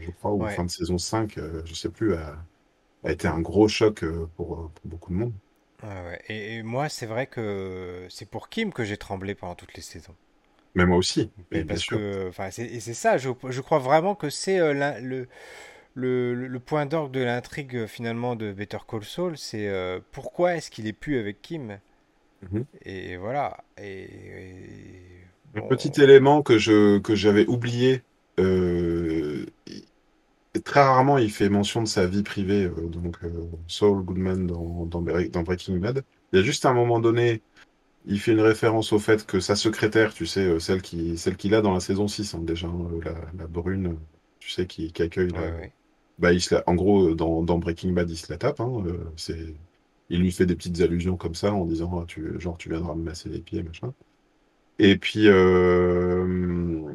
[0.00, 2.14] je crois, ou fin de saison 5, euh, je sais plus,
[3.04, 5.34] a été un gros choc euh, pour, euh, pour beaucoup de monde.
[5.82, 6.20] ouais.
[6.28, 9.82] Et, et moi, c'est vrai que c'est pour Kim que j'ai tremblé pendant toutes les
[9.82, 10.16] saisons.
[10.74, 11.98] Mais moi aussi, bien parce sûr.
[11.98, 15.28] que, enfin, c'est, et c'est ça, je, je crois vraiment que c'est euh, le,
[15.94, 20.70] le, le point d'orgue de l'intrigue finalement de Better Call Saul, c'est euh, pourquoi est-ce
[20.70, 21.78] qu'il est plus avec Kim?
[22.42, 22.66] Mhm.
[22.84, 23.64] Et voilà.
[23.78, 28.02] Et, et Un bon, petit élément que je que j'avais oublié,
[28.38, 28.91] euh,
[30.64, 33.30] très rarement il fait mention de sa vie privée, euh, donc euh,
[33.68, 36.04] Saul Goodman dans, dans, Bre- dans Breaking Bad.
[36.32, 37.42] Il y a juste un moment donné
[38.04, 41.36] il fait une référence au fait que sa secrétaire, tu sais, euh, celle qui, celle
[41.36, 43.98] qu'il a dans la saison 6, hein, déjà, hein, la, la brune,
[44.40, 45.40] tu sais, qui, qui accueille la...
[45.42, 45.72] Ouais.
[46.18, 48.60] Bah, il se la- En gros, dans, dans Breaking Bad, il se la tape.
[48.60, 48.84] hein,
[49.16, 49.54] c'est...
[50.10, 52.94] Il lui fait des petites allusions comme ça en disant, Ah, tu, genre, tu viendras
[52.94, 53.94] me masser les pieds, machin.
[54.78, 56.92] Et puis, euh,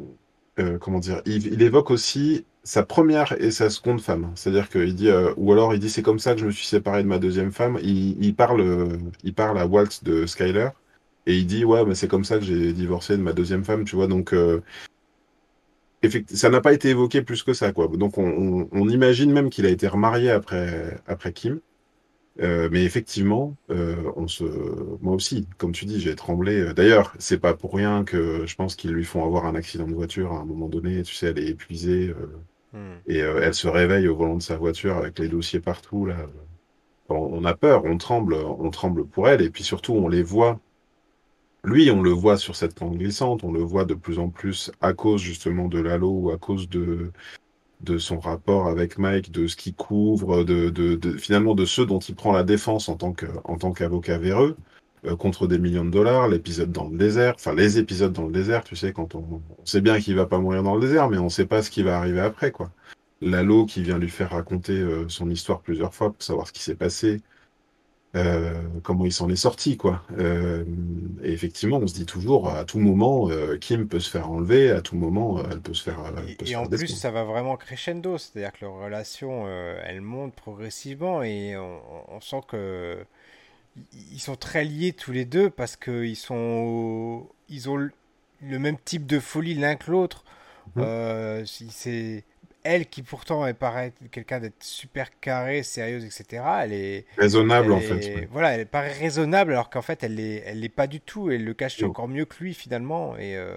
[0.80, 4.32] comment dire, il, il évoque aussi sa première et sa seconde femme.
[4.34, 6.66] C'est-à-dire qu'il dit, euh, ou alors il dit, c'est comme ça que je me suis
[6.66, 7.78] séparé de ma deuxième femme.
[7.82, 10.68] Il, parle, euh, il parle à Walt de Skyler
[11.26, 13.84] et il dit, ouais, mais c'est comme ça que j'ai divorcé de ma deuxième femme,
[13.84, 14.08] tu vois.
[14.08, 14.62] Donc, euh,
[16.32, 17.88] ça n'a pas été évoqué plus que ça, quoi.
[17.88, 21.60] Donc, on, on- on imagine même qu'il a été remarié après, après Kim.
[22.40, 23.56] Euh, mais effectivement,
[24.16, 24.44] on se,
[25.02, 26.72] moi aussi, comme tu dis, j'ai tremblé.
[26.74, 29.94] D'ailleurs, c'est pas pour rien que je pense qu'ils lui font avoir un accident de
[29.94, 31.02] voiture à un moment donné.
[31.04, 32.14] Tu sais, elle est épuisée
[32.72, 32.96] Hmm.
[33.06, 36.16] et euh, elle se réveille au volant de sa voiture avec les dossiers partout là.
[37.10, 40.60] On, a peur, on tremble, on tremble pour elle et puis surtout on les voit.
[41.64, 44.70] Lui, on le voit sur cette pente glissante, on le voit de plus en plus
[44.80, 47.10] à cause justement de Lalo ou à cause de
[47.80, 51.86] de son rapport avec Mike, de ce qu'il couvre, de, de, de- finalement de ceux
[51.86, 54.56] dont il prend la défense en tant que, en tant qu'avocat véreux,
[55.04, 58.32] euh, contre des millions de dollars, l'épisode dans le désert, enfin les épisodes dans le
[58.32, 61.08] désert, tu sais, quand on, on sait bien qu'il va pas mourir dans le désert,
[61.08, 62.70] mais on sait pas ce qui va arriver après, quoi.
[63.20, 66.62] Lalo qui vient lui faire raconter euh, son histoire plusieurs fois pour savoir ce qui
[66.62, 67.20] s'est passé,
[68.16, 70.02] euh, comment il s'en est sorti, quoi.
[70.18, 73.28] Et effectivement, on se dit toujours, à tout moment,
[73.60, 76.46] Kim peut se faire enlever, à tout moment, elle peut se faire, elle peut Et,
[76.46, 80.34] se et faire en plus, ça va vraiment crescendo, c'est-à-dire que leur relation, elle monte
[80.34, 83.04] progressivement et on, on sent que
[84.12, 89.06] ils sont très liés tous les deux parce qu'ils sont, ils ont le même type
[89.06, 90.24] de folie l'un que l'autre.
[90.76, 92.24] Euh, c'est
[92.62, 96.42] elle qui pourtant elle paraît quelqu'un d'être super carré, sérieuse, etc.
[96.62, 98.14] Elle est, Raisonnable, elle en fait.
[98.14, 98.28] ouais.
[98.30, 101.30] voilà, elle paraît raisonnable alors qu'en fait elle l'est, elle l'est pas du tout.
[101.30, 103.54] Elle le cache encore mieux que lui finalement et euh,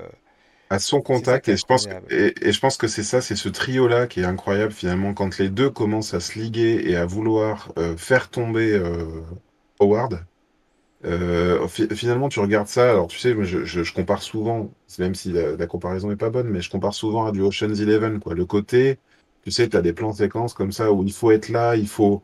[0.70, 3.36] à son contact et je pense que, et, et je pense que c'est ça, c'est
[3.36, 7.06] ce trio-là qui est incroyable finalement quand les deux commencent à se liguer et à
[7.06, 8.72] vouloir euh, faire tomber
[9.82, 10.26] Howard.
[11.06, 12.92] Euh, fi- finalement, tu regardes ça.
[12.92, 16.70] Alors, tu sais, je, compare souvent, même si la, comparaison est pas bonne, mais je
[16.70, 18.36] compare souvent à du Ocean's Eleven, quoi.
[18.36, 19.00] Le côté,
[19.44, 21.88] tu sais, tu as des plans séquences comme ça où il faut être là, il
[21.88, 22.22] faut,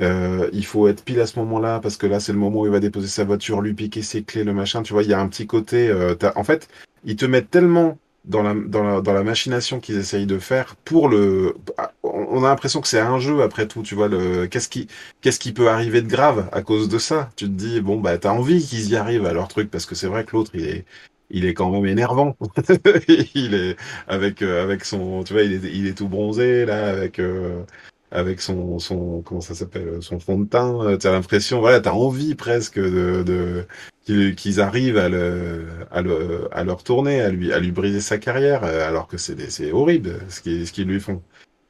[0.00, 2.66] euh, il faut être pile à ce moment-là parce que là, c'est le moment où
[2.66, 4.82] il va déposer sa voiture, lui piquer ses clés, le machin.
[4.82, 5.88] Tu vois, il y a un petit côté.
[5.88, 6.68] euh, en fait,
[7.04, 10.76] ils te mettent tellement dans la, dans la, dans la machination qu'ils essayent de faire
[10.84, 11.54] pour le.
[12.02, 13.82] On on a l'impression que c'est un jeu après tout.
[13.82, 14.88] Tu vois, le qu'est-ce qui,
[15.20, 17.30] qu'est-ce qui peut arriver de grave à cause de ça?
[17.36, 19.94] Tu te dis, bon, bah, t'as envie qu'ils y arrivent à leur truc parce que
[19.94, 20.84] c'est vrai que l'autre, il est.
[21.30, 22.36] Il est quand même énervant.
[23.34, 26.88] Il est avec euh, avec son, tu vois, il est il est tout bronzé là,
[26.88, 27.64] avec euh,
[28.10, 30.80] avec son, son, comment ça s'appelle, son fond de teint.
[30.84, 33.66] euh, T'as l'impression, voilà, t'as envie presque de, de
[34.04, 38.18] qu'ils arrivent à le, à le, à le retourner, à lui, à lui briser sa
[38.18, 41.22] carrière, euh, alors que c'est c'est horrible ce qu'ils, ce qu'ils lui font.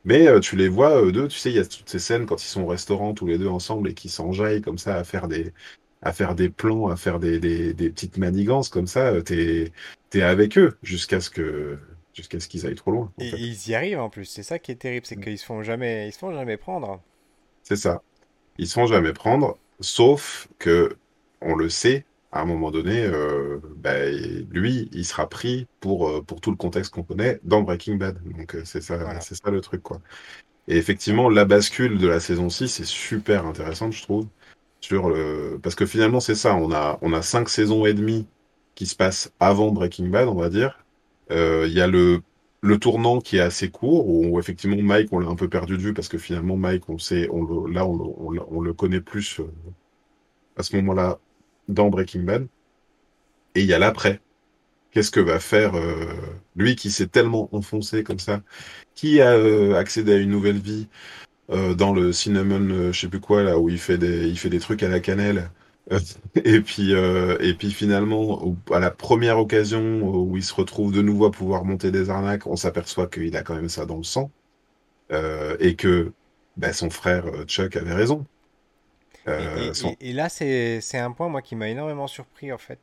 [0.04, 2.26] Mais euh, tu les vois, eux deux, tu sais, il y a toutes ces scènes
[2.26, 5.04] quand ils sont au restaurant tous les deux ensemble et qui s'enjaillent comme ça à
[5.04, 5.52] faire des,
[6.02, 9.72] à faire des plans, à faire des, des, des petites manigances comme ça, euh, t'es,
[10.10, 11.78] t'es avec eux jusqu'à ce que,
[12.16, 13.42] jusqu'à ce qu'ils aillent trop loin, en Et, et fait.
[13.48, 14.24] ils y arrivent en plus.
[14.24, 17.02] C'est ça qui est terrible, c'est qu'ils se font jamais, ils se font jamais prendre.
[17.62, 18.02] C'est ça.
[18.58, 20.98] Ils se font jamais prendre, sauf que,
[21.42, 26.22] on le sait, à un moment donné, euh, bah, lui, il sera pris pour, euh,
[26.22, 28.22] pour tout le contexte qu'on connaît dans Breaking Bad.
[28.24, 29.20] Donc euh, c'est ça, Voilà.
[29.20, 30.00] c'est ça le truc, quoi.
[30.68, 34.28] Et effectivement, la bascule de la saison 6 est super intéressante, je trouve,
[34.80, 35.60] sur le...
[35.62, 38.28] parce que finalement, c'est ça, on a, on a cinq saisons et demie
[38.76, 40.85] qui se passent avant Breaking Bad, on va dire.
[41.30, 42.22] Euh, Il y a le,
[42.62, 45.82] le tournant qui est assez court, où effectivement Mike, on l'a un peu perdu de
[45.82, 48.72] vue, parce que finalement Mike, on sait, on le, là, on, on, le- on le
[48.74, 49.44] connaît plus euh,
[50.56, 51.18] à ce moment-là
[51.68, 52.46] dans Breaking Bad.
[53.54, 54.20] Et il y a l'après.
[54.92, 56.06] Qu'est-ce que va faire euh,
[56.56, 58.42] lui qui s'est tellement enfoncé comme ça,
[58.94, 60.88] qui a euh, accédé à une nouvelle vie
[61.50, 64.38] euh, dans le cinnamon, euh, je sais plus quoi là, où il fait des, il
[64.38, 65.50] fait des trucs à la cannelle.
[65.92, 66.00] Euh,
[66.44, 70.92] et puis, euh, et puis finalement, au- à la première occasion où il se retrouve
[70.92, 73.96] de nouveau à pouvoir monter des arnaques, on s'aperçoit qu'il a quand même ça dans
[73.98, 74.32] le sang
[75.12, 76.12] euh, et que
[76.56, 78.26] bah, son frère euh, Chuck avait raison.
[79.38, 79.96] Et, Euh, et- son...
[80.00, 82.80] et- et là, c'est, un point, moi, qui m'a énormément surpris, en fait.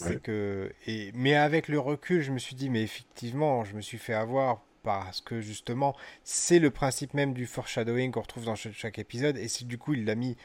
[0.00, 0.16] ouais.
[0.16, 3.80] C'est que, et, mais avec le recul, je me suis dit, mais effectivement, je me
[3.80, 8.54] suis fait avoir parce que justement, c'est le principe même du foreshadowing qu'on retrouve dans
[8.54, 10.36] chaque, chaque épisode, et c'est du coup, il l'a mis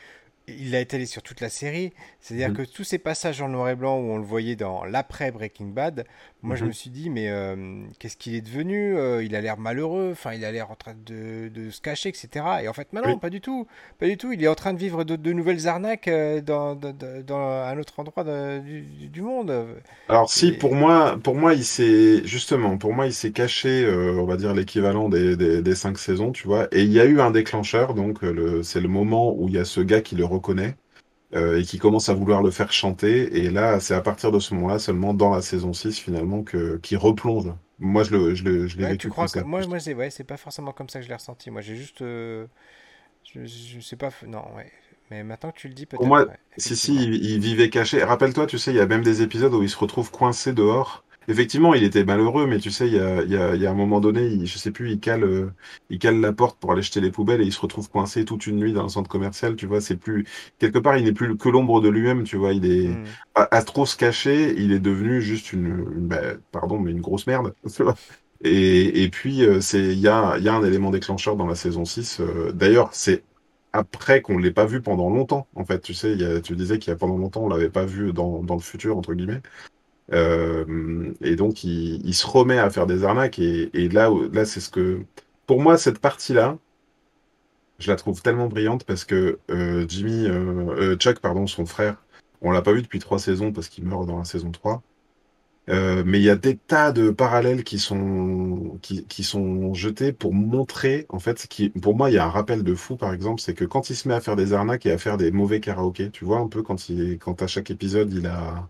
[0.48, 1.94] il a étalé sur toute la série.
[2.20, 2.54] C'est-à-dire Mhm.
[2.54, 5.68] que tous ces passages en noir et blanc où on le voyait dans l'après Breaking
[5.68, 6.06] Bad,
[6.44, 6.74] moi je me Mhm.
[6.74, 10.46] suis dit, mais euh, qu'est-ce qu'il est devenu Euh, Il a l'air malheureux, enfin il
[10.46, 12.46] a l'air en train de, de se cacher, etc.
[12.64, 13.20] Et en fait, maintenant, Oui.
[13.20, 13.68] pas du tout.
[14.00, 14.32] Pas du tout.
[14.34, 16.94] Il est en train de vivre de, de nouvelles arnaques euh, dans, dans,
[17.40, 18.24] un autre endroit
[18.60, 19.52] du, du- monde.
[20.08, 23.84] Alors si Et, pour moi, pour moi, il s'est justement, pour moi, il s'est caché,
[23.84, 26.68] euh, on va dire l'équivalent des, des, des cinq saisons, tu vois.
[26.72, 28.20] Et il y a eu un déclencheur, donc
[28.64, 30.78] c'est le moment où il y a ce gars qui le reconnaît
[31.36, 33.38] euh, et qui commence à vouloir le faire chanter.
[33.46, 36.78] Et là, c'est à partir de ce moment-là, seulement dans la saison 6 finalement, que
[36.80, 37.54] qui replonge.
[37.80, 39.44] Moi, je le, je le, je l'ai ouais, tu vécu comme crois que ça.
[39.44, 41.52] moi, moi c'est ouais, pas forcément comme ça que je l'ai ressenti.
[41.52, 42.48] Moi, j'ai juste, euh,
[43.24, 44.72] je, je sais pas, non, ouais.
[45.12, 48.04] Mais maintenant que tu le dis, Pour peut-être, moi, ouais, si, si, il vivait caché.
[48.04, 51.05] Rappelle-toi, tu sais, il y a même des épisodes où il se retrouve coincé dehors.
[51.28, 53.74] Effectivement, il était malheureux, mais tu sais, il y a, y a, y a un
[53.74, 55.52] moment donné, il, je sais plus, il cale, euh,
[55.90, 58.48] il cale la porte pour aller jeter les poubelles et il se retrouve coincé toute
[58.48, 59.82] une nuit dans un centre commercial, tu vois.
[59.82, 60.26] C'est plus,
[60.60, 62.54] quelque part, il n'est plus que l'ombre de lui-même, tu vois.
[62.54, 63.16] Il est, Hmm.
[63.34, 67.02] à, à trop se cacher, il est devenu juste une, une- bah, pardon, mais une
[67.02, 67.54] grosse merde.
[68.44, 71.48] Et, et puis, euh, c'est, il y a, il y a un élément déclencheur dans
[71.48, 72.20] la saison 6.
[72.20, 73.24] euh, d'ailleurs, c'est
[73.74, 75.80] après qu'on l'ait pas vu pendant longtemps, en fait.
[75.82, 77.86] Tu sais, il y a- tu disais qu'il y a pendant longtemps, on l'avait pas
[77.86, 79.42] vu dans, dans le futur, entre guillemets.
[80.14, 83.40] Euh, et donc, il, se remet à faire des arnaques.
[83.40, 85.02] Et, là, là, c'est ce que,
[85.48, 86.58] pour moi, cette partie-là,
[87.80, 91.98] je la trouve tellement brillante parce que euh, Jimmy, euh, Chuck, pardon, son frère,
[92.42, 94.82] on l'a pas vu depuis trois saisons parce qu'il meurt dans la saison 3.
[95.70, 100.14] Euh, mais il y a des tas de parallèles qui sont qui, qui sont jetés
[100.14, 101.48] pour montrer en fait
[101.82, 103.96] pour moi il y a un rappel de fou par exemple c'est que quand il
[103.96, 106.48] se met à faire des arnaques et à faire des mauvais karaokés tu vois un
[106.48, 108.70] peu quand il quand à chaque épisode il a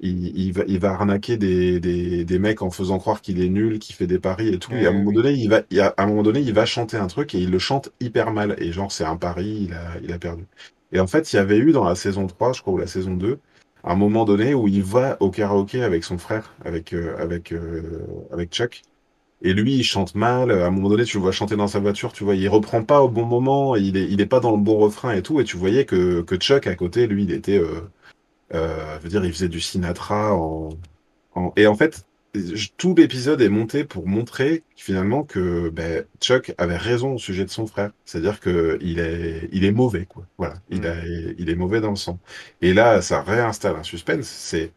[0.00, 3.48] il, il va il va arnaquer des, des, des mecs en faisant croire qu'il est
[3.48, 5.62] nul qu'il fait des paris et tout et à un Ouais, moment donné il va
[5.70, 7.90] il a- à un moment donné il va chanter un truc et il le chante
[8.00, 10.44] hyper mal et genre c'est un pari il a il a perdu
[10.92, 12.86] et en fait il y avait eu dans la saison 3 je crois ou la
[12.86, 13.40] saison 2
[13.84, 18.00] un moment donné où il va au karaoké avec son frère, avec, euh, avec, euh,
[18.32, 18.82] avec Chuck.
[19.42, 20.50] Et lui, il chante mal.
[20.50, 22.82] À un moment donné, tu le vois chanter dans sa voiture, tu vois, il reprend
[22.84, 25.40] pas au bon moment, il est, il est pas dans le bon refrain et tout.
[25.40, 27.80] Et tu voyais que, que Chuck, à côté, lui, il était, euh,
[28.52, 30.70] euh, je veux dire, il faisait du Sinatra en,
[31.34, 32.06] en- Et en fait,
[32.76, 37.50] tout l'épisode est monté pour montrer finalement que ben, Chuck avait raison au sujet de
[37.50, 37.92] son frère.
[38.04, 40.24] C'est-à-dire que il est, il est mauvais, quoi.
[40.38, 40.96] Voilà, il a,
[41.38, 42.18] il est mauvais dans le sang.
[42.60, 44.26] Et là, ça réinstalle un suspense.
[44.26, 44.72] C'est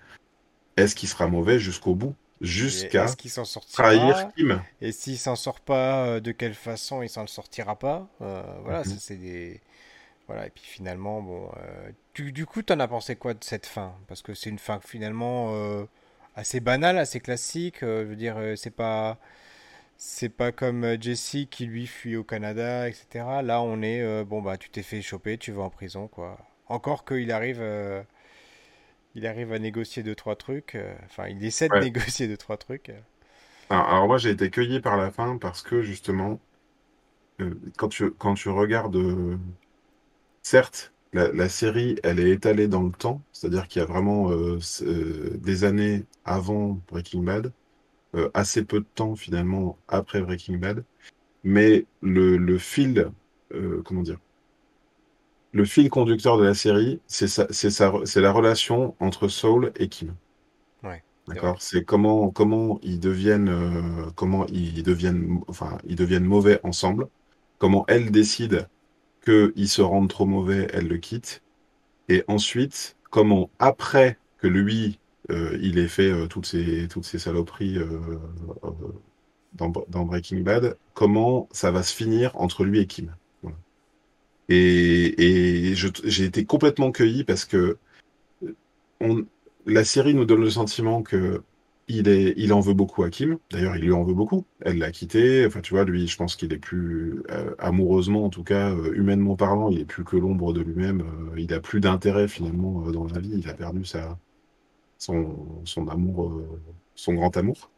[0.77, 3.31] est-ce qu'il sera mauvais jusqu'au bout, jusqu'à qu'il
[3.71, 4.27] trahir?
[4.35, 4.61] Kim?
[4.81, 8.07] Et s'il s'en sort pas, euh, de quelle façon il s'en sortira pas?
[8.21, 8.99] Euh, voilà, ça Mhm.
[8.99, 9.59] c'est des...
[10.27, 11.49] Voilà, et puis finalement, bon...
[11.57, 13.95] euh, tu- du coup, t'en as pensé quoi de cette fin?
[14.07, 15.85] Parce que c'est une fin finalement euh,
[16.35, 17.83] assez banale, assez classique.
[17.83, 19.19] euh, je veux dire, c'est pas...
[19.97, 23.41] C'est pas comme Jesse qui lui fuit au Canada, etc.
[23.43, 24.25] Là, on est...
[24.25, 26.37] bon, bah, tu t'es fait choper, tu vas en prison, quoi.
[26.67, 27.61] Encore qu'il arrive...
[29.15, 30.77] il arrive à négocier deux, trois trucs.
[31.05, 31.83] Enfin, il essaie de Ouais.
[31.83, 32.91] négocier deux, trois trucs.
[33.69, 36.41] Alors, alors moi, j'ai été cueilli par la fin parce que justement,
[37.77, 38.97] quand tu, quand tu regardes,
[40.47, 44.31] certes, la, la série, elle est étalée dans le temps, c'est-à-dire qu'il y a vraiment
[44.31, 47.51] euh, euh, des années avant Breaking Bad,
[48.15, 50.85] euh, assez peu de temps finalement après Breaking Bad,
[51.43, 53.11] mais le, le fil,
[53.85, 54.19] comment dire,
[55.51, 60.13] le fil conducteur de la série, c'est la relation entre Saul et Kim.
[60.83, 61.03] Ouais.
[61.27, 61.61] D'accord?
[61.61, 63.53] C'est comment, comment ils deviennent,
[64.15, 67.07] comment ils deviennent, enfin, ils deviennent mauvais ensemble.
[67.59, 68.67] Comment elle décide
[69.27, 71.41] qu'ils se rendent trop mauvais, elle le quitte.
[72.09, 77.19] Et ensuite, comment après que lui, euh, il ait fait euh, toutes ces, toutes ces
[77.19, 78.19] saloperies euh,
[79.53, 83.13] dans, Breaking Bad, comment ça va se finir entre lui et Kim?
[84.49, 87.77] Et, et j'ai été complètement cueilli parce que
[89.65, 91.41] la série nous donne le sentiment que
[91.87, 93.37] il est, il en veut beaucoup à Kim.
[93.51, 94.45] D'ailleurs, il lui en veut beaucoup.
[94.61, 95.45] Elle l'a quitté.
[95.45, 98.93] Enfin, tu vois, lui, je pense qu'il est plus, euh, amoureusement, en tout cas, euh,
[98.95, 101.01] humainement parlant, il est plus que l'ombre de lui-même.
[101.01, 103.31] Euh, il a plus d'intérêt, finalement, euh, dans la vie.
[103.37, 104.19] Il a perdu sa,
[104.99, 106.41] son, son amour,
[106.95, 107.71] son grand amour.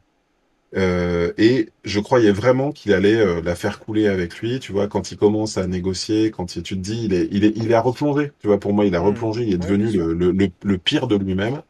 [0.75, 5.11] Euh, et je croyais vraiment qu'il allait la faire couler avec lui, tu vois, quand
[5.11, 7.81] il commence à négocier, quand il- tu te dis, il est, il est, il a
[7.81, 8.99] replongé, tu vois, pour moi, il a Hmm.
[9.01, 10.31] replongé, il est devenu le, le,
[10.63, 11.63] le pire de lui-même,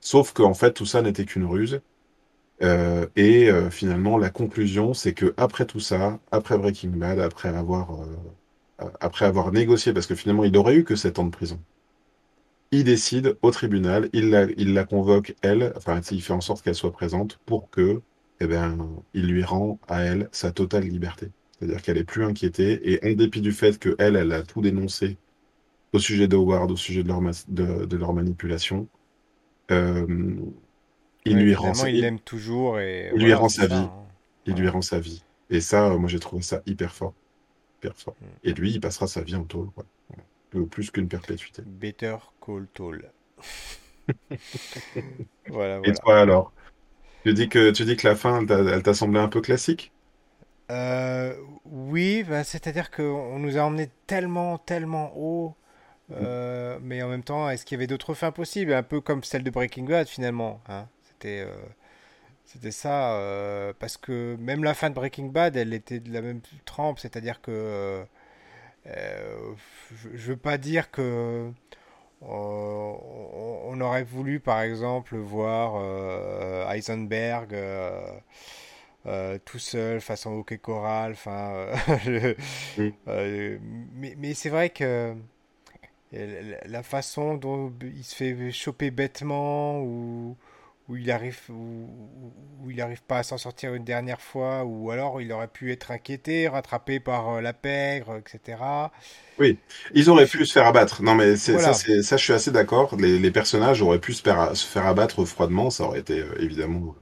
[0.00, 1.80] sauf qu'en fait, tout ça n'était qu'une ruse.
[2.62, 7.48] Euh, et euh, finalement, la conclusion, c'est que après tout ça, après Breaking Bad, après
[7.48, 11.60] avoir, euh, négocié, parce que finalement, il aurait eu que 7 ans de prison,
[12.72, 16.92] il décide au tribunal, il la, convoque, elle, enfin, il fait en sorte qu'elle soit
[16.92, 18.00] présente pour que,
[18.40, 21.30] eh ben, il lui rend à elle sa totale liberté.
[21.58, 25.18] C'est-à-dire qu'elle est plus inquiétée et en dépit du fait que elle, a tout dénoncé
[25.92, 28.88] au sujet d'Howard, au sujet de leur, de, de leur manipulation.
[29.70, 30.06] Euh,
[31.24, 33.90] il Ouais, lui rend, finalement, il l'aime toujours et il lui rend c'est sa vie.
[33.90, 34.06] hein.
[34.46, 35.24] Il lui rend sa vie.
[35.50, 37.14] Et ça, euh, moi, j'ai trouvé ça hyper fort.
[37.78, 38.16] Hyper fort.
[38.20, 38.40] Mm.
[38.44, 39.86] Et lui, il passera sa vie en tôle, quoi.
[40.70, 41.64] Plus qu'une perpétuité.
[41.64, 42.68] Better Call.
[45.48, 46.54] Voilà, Et toi, alors?
[47.24, 49.92] Tu dis que, tu dis que la fin, elle t'a semblé un peu classique?
[50.70, 55.56] Euh, oui, bah, c'est-à-dire qu'on nous a emmené tellement, tellement haut,
[56.12, 58.72] euh, mais en même temps, est-ce qu'il y avait d'autres fins possibles?
[58.72, 60.88] Un peu comme celle de Breaking Bad finalement, hein.
[61.04, 61.52] C'était, euh,
[62.44, 66.22] c'était ça, euh, parce que même la fin de Breaking Bad, elle était de la
[66.22, 68.04] même trempe, c'est-à-dire que
[68.86, 71.50] je, je veux pas dire que
[72.22, 75.76] on, aurait voulu, par exemple, voir
[76.70, 77.54] Heisenberg.
[79.06, 81.12] euh, tout seul face au hockey choral.
[81.12, 81.74] Enfin, euh,
[83.06, 83.58] je-
[83.94, 85.14] mais, mais c'est vrai que
[86.12, 90.36] la façon dont il se fait choper bêtement ou
[90.88, 91.86] où il arrive où,
[92.62, 95.70] où il arrive pas à s'en sortir une dernière fois ou alors il aurait pu
[95.72, 98.90] être inquiété, rattrapé par euh, la pègre, etc.
[99.38, 99.58] Oui,
[99.94, 101.02] ils auraient pu se faire abattre.
[101.02, 102.94] Non, mais ça, ça, je suis assez d'accord.
[102.96, 105.70] Les, les personnages auraient pu se faire, se faire abattre froidement.
[105.70, 106.94] Ça aurait été euh, évidemment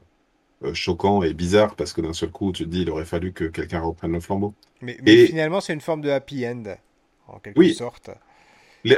[0.64, 3.32] euh, choquant et bizarre parce que d'un seul coup, tu te dis, il aurait fallu
[3.32, 4.54] que quelqu'un reprenne le flambeau.
[4.80, 6.64] Mais, mais Et finalement, c'est une forme de happy end
[7.26, 8.10] en quelque oui, sorte.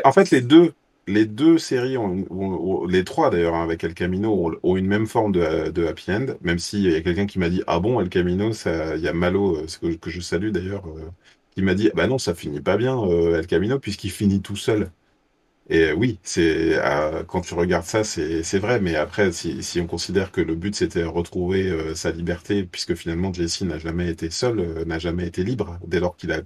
[0.05, 0.73] En fait, les deux,
[1.07, 5.33] les deux séries, ont, les trois d'ailleurs, hein, avec El Camino, ont, une même forme
[5.33, 6.27] de, happy end.
[6.43, 9.13] Même s'il y a quelqu'un qui m'a dit, ah bon, El Camino, il y a
[9.13, 11.11] Malo, euh, que, je salue d'ailleurs, euh,
[11.55, 14.57] qui m'a dit, bah non, ça finit pas bien, euh, El Camino, puisqu'il finit tout
[14.57, 14.91] seul.
[15.69, 16.77] Et oui, c'est
[17.29, 18.81] quand tu regardes ça, c'est vrai.
[18.81, 23.63] Mais après, si, on considère que le but c'était retrouver sa liberté, puisque finalement Jesse
[23.63, 26.43] n'a jamais été seul, n'a jamais été libre dès lors qu'il a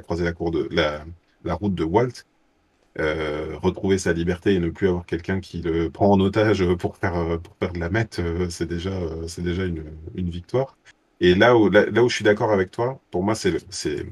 [0.00, 2.24] croisé la route de Walt,
[2.98, 6.96] euh, retrouver sa liberté et ne plus avoir quelqu'un qui le prend en otage pour
[6.96, 8.92] faire euh, pour faire de la meth, euh, c'est déjà
[9.38, 9.84] déjà une
[10.14, 10.76] une victoire.
[11.20, 14.06] Et là où là, où je suis d'accord avec toi, pour moi c'est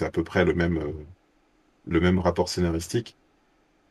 [0.00, 0.80] à peu près le même
[1.86, 3.16] le même rapport scénaristique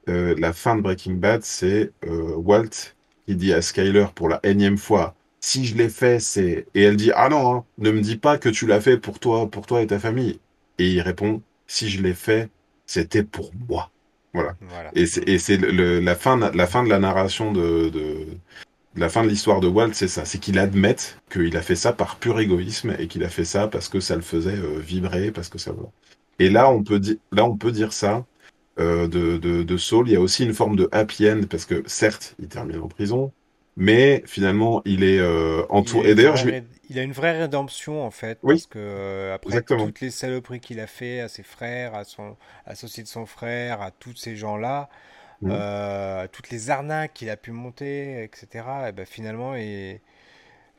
[0.08, 2.96] la fin de Breaking Bad, c'est Walt
[3.26, 6.68] qui dit à Skyler pour la énième fois, si je l'ai fait, c'est...
[6.76, 9.20] Et elle dit, ah non, hein, ne me dis pas que tu l'as fait pour
[9.20, 10.40] toi, pour toi et ta famille.
[10.80, 12.50] Et il répond, si je l'ai fait,
[12.86, 13.92] c'était pour moi.
[14.34, 14.56] Voilà.
[14.62, 14.92] Voilà.
[14.96, 18.26] Et c'est la fin, de- la fin de la narration de, de,
[18.96, 21.94] la fin de l'histoire de Walt, c'est ça, c'est qu'il admette qu'il a fait ça
[21.94, 25.32] par pur égoïsme et qu'il a fait ça parce que ça le faisait euh, vibrer,
[25.32, 25.72] parce que ça.
[26.40, 28.26] Et là, on peut dire, là, on peut dire ça
[28.80, 30.10] euh, de, de, de Saul.
[30.10, 32.88] Il y a aussi une forme de happy end parce que certes, il termine en
[32.88, 33.32] prison,
[33.78, 36.10] mais finalement, il est euh, Il entouré.
[36.12, 36.46] Et d'ailleurs, je
[36.94, 39.86] il a une vraie rédemption en fait, oui, parce que euh, après exactement.
[39.86, 43.82] toutes les saloperies qu'il a fait à ses frères, à son associé de son frère,
[43.82, 44.90] à tous ces gens-là,
[45.42, 45.52] Mhm.
[45.52, 48.90] euh, à toutes les arnaques qu'il a pu monter, etc.
[48.90, 50.02] Et ben finalement, et,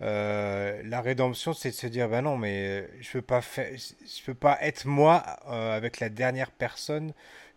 [0.02, 4.24] euh, la rédemption, c'est de se dire, ben non, mais je peux pas faire, je
[4.24, 7.12] peux pas être moi avec la dernière personne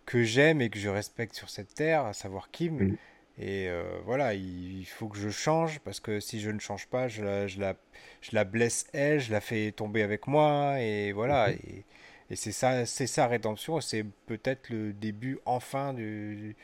[0.06, 2.80] que j'aime et que je respecte sur cette terre, à savoir Kim.
[2.80, 2.98] Mhm.
[3.40, 6.86] Et euh, voilà, il, il faut que je change parce que si je ne change
[6.88, 7.74] pas, je la, je la,
[8.20, 11.50] je la blesse elle, je la fais tomber avec moi et voilà.
[11.50, 11.54] Mhm.
[11.54, 11.84] Et,
[12.30, 13.80] et c'est ça, c'est sa rédemption.
[13.80, 16.56] C'est peut-être le début enfin du-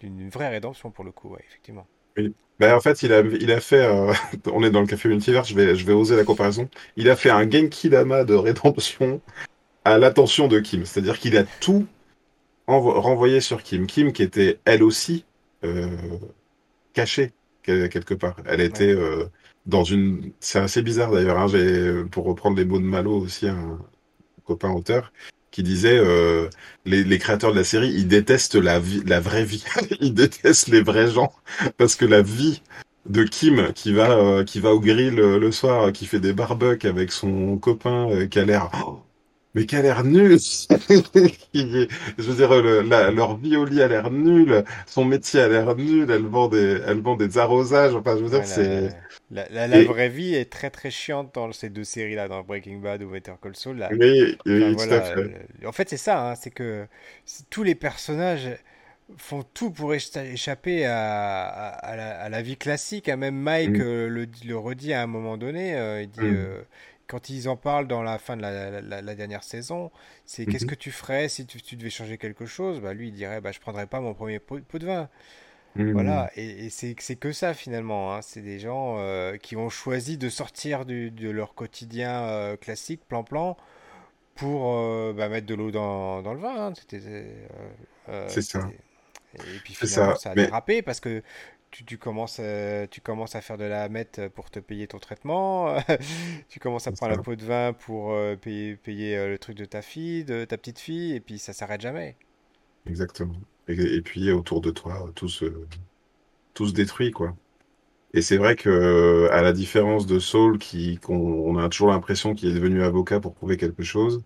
[0.00, 1.86] d'une vraie rédemption pour le coup, ouais, effectivement.
[2.18, 2.34] Oui.
[2.58, 3.84] Ben, en fait, il a, il a fait.
[3.84, 4.12] euh,
[4.52, 6.68] on est dans le café multivers, je vais, je vais oser la comparaison.
[6.96, 9.20] Il a fait un Genki Dama de rédemption
[9.84, 10.84] à l'attention de Kim.
[10.86, 11.86] C'est-à-dire qu'il a tout
[12.68, 13.86] envo- renvoyé sur Kim.
[13.86, 15.24] Kim qui était elle aussi
[16.92, 17.32] cachée
[17.62, 18.36] quel- quelque part.
[18.46, 19.24] Elle était Ouais, euh,
[19.66, 20.32] dans une.
[20.40, 21.38] C'est assez bizarre d'ailleurs.
[21.38, 23.78] hein, j'ai, pour reprendre les mots de Malo aussi, un
[24.44, 25.12] copain auteur,
[25.50, 26.48] qui disait euh,
[26.84, 29.64] les, les créateurs de la série, ils détestent la vie, la vraie vie.
[30.00, 31.32] ils détestent les vrais gens
[31.78, 32.62] parce que la vie
[33.08, 36.20] de Kim qui va euh, qui va au grill euh, le soir, euh, qui fait
[36.20, 39.00] des barbecues avec son copain euh, qui a l'air oh,
[39.54, 40.38] mais qui a l'air nul.
[41.54, 45.48] Je veux dire, le- la- leur vie au lit a l'air nulle, son métier a
[45.48, 47.94] l'air nul, elle vend des, elle vend des arrosages.
[47.94, 48.94] Enfin, je veux dire, ouais, c'est
[49.30, 52.42] la, la, la et vraie vie est très très chiante dans ces deux séries-là, dans
[52.42, 53.78] Breaking Bad ou Better Call Saul.
[53.78, 53.96] Là.
[53.98, 55.32] oui, Enfin oui, tout à fait.
[55.66, 56.86] en fait c'est ça, hein, c'est que
[57.50, 58.50] tous les personnages
[59.18, 63.08] font tout pour écha- échapper à, à- à la, à la vie classique.
[63.10, 63.16] hein.
[63.16, 66.32] Même Mike Mm, euh, le, le redit à un moment donné, euh, il dit, mm,
[66.32, 66.62] euh,
[67.06, 69.90] quand ils en parlent dans la fin de la, la- la- la dernière saison,
[70.26, 72.80] c'est qu'est-ce mhm, que tu ferais si tu, tu devais changer quelque chose?
[72.80, 75.08] Bah, lui il dirait, bah, je prendrais pas mon premier pot, pot de vin.
[75.76, 75.82] mm.
[75.92, 78.22] Voilà, et, et c'est que ça finalement, hein.
[78.22, 83.02] C'est des gens euh, qui ont choisi de sortir du- de leur quotidien euh, classique,
[83.08, 83.56] plan-plan,
[84.36, 86.68] pour euh, bah, mettre de l'eau dans, dans le vin.
[86.68, 86.72] hein.
[86.76, 87.00] C'était,
[88.26, 88.72] C'est ça.
[89.34, 90.14] Et puis finalement, ça.
[90.14, 91.22] ça a Mais dérapé parce que
[91.72, 94.98] tu, tu commences, euh, tu commences à faire de la mette pour te payer ton
[94.98, 95.76] traitement.
[96.48, 97.22] Tu commences à prendre ça.
[97.22, 100.58] pot de vin pour euh, payer, payer euh, le truc de ta fille, de ta
[100.58, 102.16] petite fille, et puis ça s'arrête jamais.
[102.86, 103.34] Exactement.
[103.68, 105.46] Et, et puis autour de toi, tout se,
[106.54, 107.36] tout se détruit, quoi.
[108.14, 112.34] Et c'est vrai que, à la différence de Saul, qui, qu'on, on a toujours l'impression
[112.34, 114.22] qu'il est devenu avocat pour prouver quelque chose,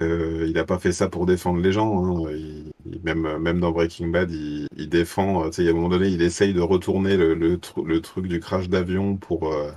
[0.00, 2.04] euh, il n'a pas fait ça pour défendre les gens.
[2.26, 2.30] hein.
[2.32, 5.44] Il- il- même, dans Breaking Bad, il, il défend.
[5.44, 8.00] euh, Tu sais, à un moment donné, il essaye de retourner le, le, tru- le
[8.00, 9.72] truc du crash d'avion pour, euh,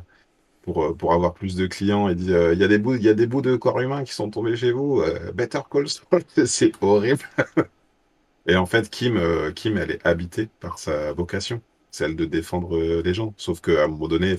[0.63, 2.09] pour, avoir plus de clients.
[2.09, 4.29] Il dit, il y a des bouts, il y a de corps humain qui sont
[4.29, 5.01] tombés chez vous.
[5.33, 6.23] Better Call Saul.
[6.45, 7.23] C'est horrible.
[8.47, 9.19] Et en fait, Kim,
[9.55, 11.61] Kim, elle est habitée par sa vocation,
[11.91, 13.33] celle de défendre les gens.
[13.37, 14.35] Sauf qu'à un moment donné,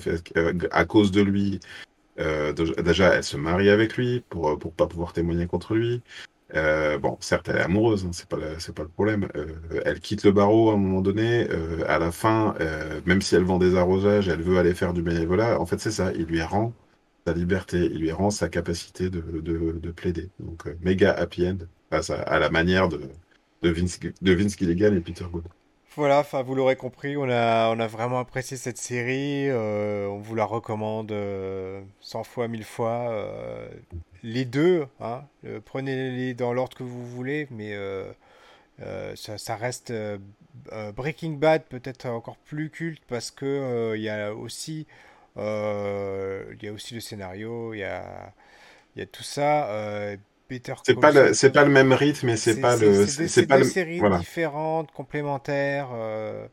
[0.71, 1.59] à cause de lui,
[2.19, 6.01] euh, déjà, elle se marie avec lui pour euh, pour pas pouvoir témoigner contre lui.
[6.55, 9.27] Euh, bon, certes, elle est amoureuse, hein, c'est pas pas le problème.
[9.85, 11.47] Elle quitte le barreau à un moment donné.
[11.87, 12.55] à la fin,
[13.05, 15.59] même si elle vend des arrosages, elle veut aller faire du bénévolat.
[15.59, 16.11] En fait, c'est ça.
[16.13, 16.73] Il lui rend
[17.25, 20.29] sa liberté, il lui rend sa capacité de, de, de plaider.
[20.39, 21.57] Donc, méga happy end
[21.91, 23.01] à, la manière de,
[23.61, 25.45] de Vince Gilligan et Peter Good.
[25.95, 31.11] Voilà, vous l'aurez compris, on a, vraiment apprécié cette série, euh, on vous la recommande
[31.11, 33.11] euh, 100 fois, 1000 fois.
[33.11, 33.69] euh,
[34.23, 37.75] les deux, hein, euh, prenez-les dans l'ordre que vous voulez, mais
[39.15, 39.93] ça, reste
[40.95, 44.87] Breaking Bad peut-être encore plus culte parce que il y a aussi,
[45.35, 48.33] le scénario, il y a
[49.11, 50.17] tout ça.
[50.51, 53.57] Euh, C'est pas le, c'est pas le même rythme et c'est pas le, c'est pas
[53.57, 54.17] deux le, séries voilà.
[54.19, 55.89] différentes, complémentaires.
[55.93, 56.45] euh,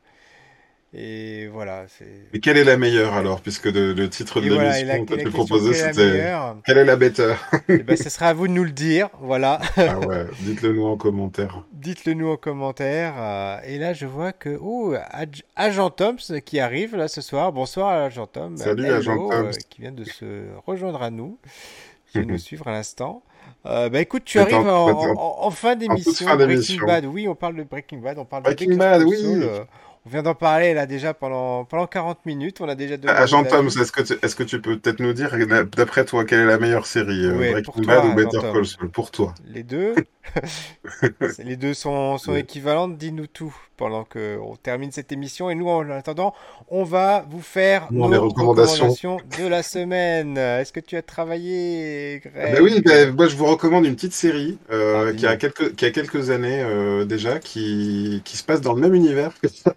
[0.93, 2.27] et voilà, c'est.
[2.33, 5.31] Mais quelle est la meilleure alors, puisque le, le titre de voilà, l'émission que tu
[5.31, 6.33] proposais, c'était
[6.67, 7.35] quelle est la better?
[7.69, 9.09] Eh ben, ce sera à vous de nous le dire.
[9.21, 9.61] Voilà.
[9.77, 11.65] Ah ouais, dites-le nous en commentaire.
[11.73, 13.15] Dites-le nous en commentaire.
[13.19, 14.59] euh, et là, je vois que.
[14.61, 17.53] Oh, Ag- Agent Toms qui arrive là ce soir.
[17.53, 18.57] Bonsoir, Agent Tom.
[18.57, 19.59] Salut, Hello, Agent euh, Toms.
[19.69, 21.39] qui vient de se rejoindre à nous,
[22.11, 23.23] qui de nous suivre à l'instant.
[23.67, 26.27] Euh, bah écoute, tu arrives en, en, en- en- en fin d'émission.
[26.35, 26.87] Breaking.
[26.87, 29.17] Bad, oui, on parle de Breaking Bad, on parle de Breaking Better Bad, Call oui.
[29.23, 29.43] Saul.
[29.43, 29.59] euh,
[30.07, 32.63] on vient d'en parler là déjà pendant, pendant 40 minutes.
[32.63, 35.13] On a déjà Agent nos Tom, est-ce que tu, est-ce que tu peux peut-être nous
[35.13, 35.37] dire,
[35.77, 38.53] d'après toi, quelle est la meilleure série, euh, Ouais, Breaking Bad ou Better Agent Tom.
[38.55, 38.89] Call Saul?
[38.89, 39.35] Pour toi?
[39.47, 39.95] Les deux,
[41.39, 42.97] les deux sont, sont équivalentes.
[42.99, 45.51] Dis-nous tout pendant que on termine cette émission.
[45.51, 46.35] Et nous, en attendant,
[46.69, 48.97] on va vous faire nos les recommandations.
[48.97, 50.37] recommandations de la semaine.
[50.39, 52.85] Est-ce que tu as travaillé, Ah ben oui, Greg?
[52.85, 55.91] ben, moi je vous recommande une petite série euh, Ah, qui a quelques, qui a
[55.91, 59.75] quelques années euh, déjà, qui, qui se passe dans le même univers que ça,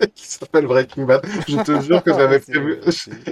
[0.14, 1.24] qui s'appelle Breaking Bad.
[1.48, 2.80] Je te jure que j'avais prévu,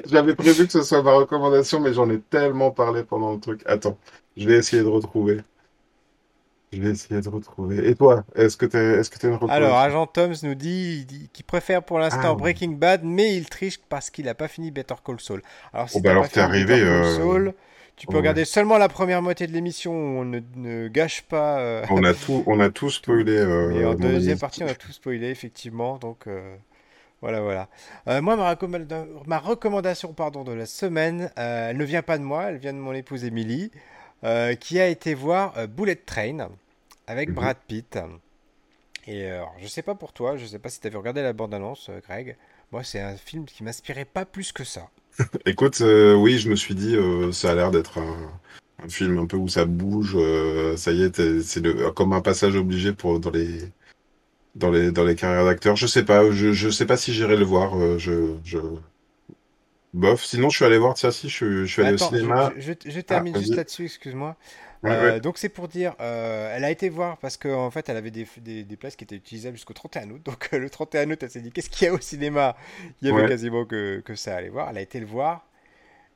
[0.07, 3.63] j'avais prévu que ce soit ma recommandation, mais j'en ai tellement parlé pendant le truc.
[3.67, 3.99] Attends,
[4.37, 5.39] je vais essayer de retrouver.
[6.73, 7.89] Je vais essayer de retrouver.
[7.89, 9.77] Et toi, est-ce que t'as, est-ce que t'as une Alors?
[9.77, 13.49] Agent Toms nous dit, il dit qu'il préfère pour l'instant Ah, Breaking Bad, mais il
[13.49, 15.43] triche parce qu'il n'a pas fini Better Call Saul.
[15.73, 16.83] Alors, oh, si bah alors t'es fini Better arrivé.
[16.83, 17.55] Euh, Saul,
[17.97, 18.19] tu peux ouais.
[18.19, 22.05] regarder seulement la première moitié de l'émission où on ne, ne gâche pas euh, On
[22.05, 23.43] a tout, on a tout spoilé,
[23.83, 24.13] en euh, mon ami.
[24.15, 25.99] deuxième partie, on a tout spoilé, effectivement.
[25.99, 26.27] Donc,
[27.21, 27.69] voilà, voilà.
[28.09, 32.17] Euh, moi, ma, recommanda- ma recommandation pardon, de la semaine, euh, elle ne vient pas
[32.17, 33.71] de moi, elle vient de mon épouse Émilie,
[34.25, 36.49] euh, qui a été voir euh, Bullet Train
[37.07, 37.35] avec Mhm.
[37.35, 37.99] Brad Pitt.
[39.07, 41.23] Et euh, alors, je sais pas pour toi, je sais pas si tu avais regardé
[41.23, 42.37] la bande-annonce, Greg.
[42.73, 44.89] Moi, c'est un film qui m'inspirait pas plus que ça.
[45.47, 46.97] Écoute, oui, je me suis dit,
[47.33, 48.31] ça a l'air d'être un,
[48.85, 50.17] un film un peu où ça bouge.
[50.77, 51.63] ça y est, c'est
[51.95, 53.73] comme un passage obligé pour dans les
[54.55, 55.77] dans les dans les carrières d'acteurs.
[55.77, 57.77] Je sais pas, je je sais pas si j'irai le voir.
[57.77, 58.59] euh, je je
[59.95, 60.25] bof.
[60.25, 60.95] Sinon, je suis allé voir.
[60.95, 62.53] Tiens, si, je, suis- je suis allé au Attends, cinéma.
[62.57, 64.37] je- je- je Ah, termine juste là-dessus, excuse-moi.
[64.83, 65.21] Ouais, Euh, ouais.
[65.21, 68.27] donc c'est pour dire, euh, elle a été voir parce qu'en fait elle avait des,
[68.39, 70.23] des, des places qui étaient utilisables jusqu'au 31 août.
[70.25, 72.57] Donc euh, le 31 août elle s'est dit qu'est-ce qu'il y a au cinéma?
[73.03, 73.29] Il y avait Ouais.
[73.29, 74.71] quasiment que, que ça à aller voir.
[74.71, 75.47] Elle a été le voir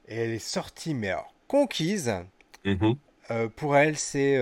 [0.08, 2.12] et elle est sortie mais alors conquise.
[2.64, 2.98] Mhm.
[3.30, 4.38] Euh, pour elle c'est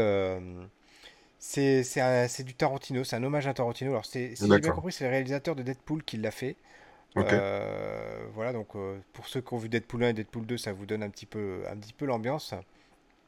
[1.38, 3.90] c'est du Tarantino, c'est un hommage à Tarantino.
[3.92, 6.56] Alors si j'ai bien compris c'est le réalisateur de Deadpool qui l'a fait.
[7.32, 10.72] Euh, voilà donc euh, pour ceux qui ont vu Deadpool 1 et Deadpool 2 ça
[10.72, 12.54] vous donne un petit peu un petit peu l'ambiance.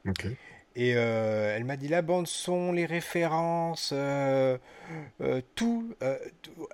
[0.08, 0.26] Ok.
[0.76, 3.94] Et euh, elle m'a dit la bande son, les références,
[5.54, 5.94] tout.
[5.94, 5.94] tout.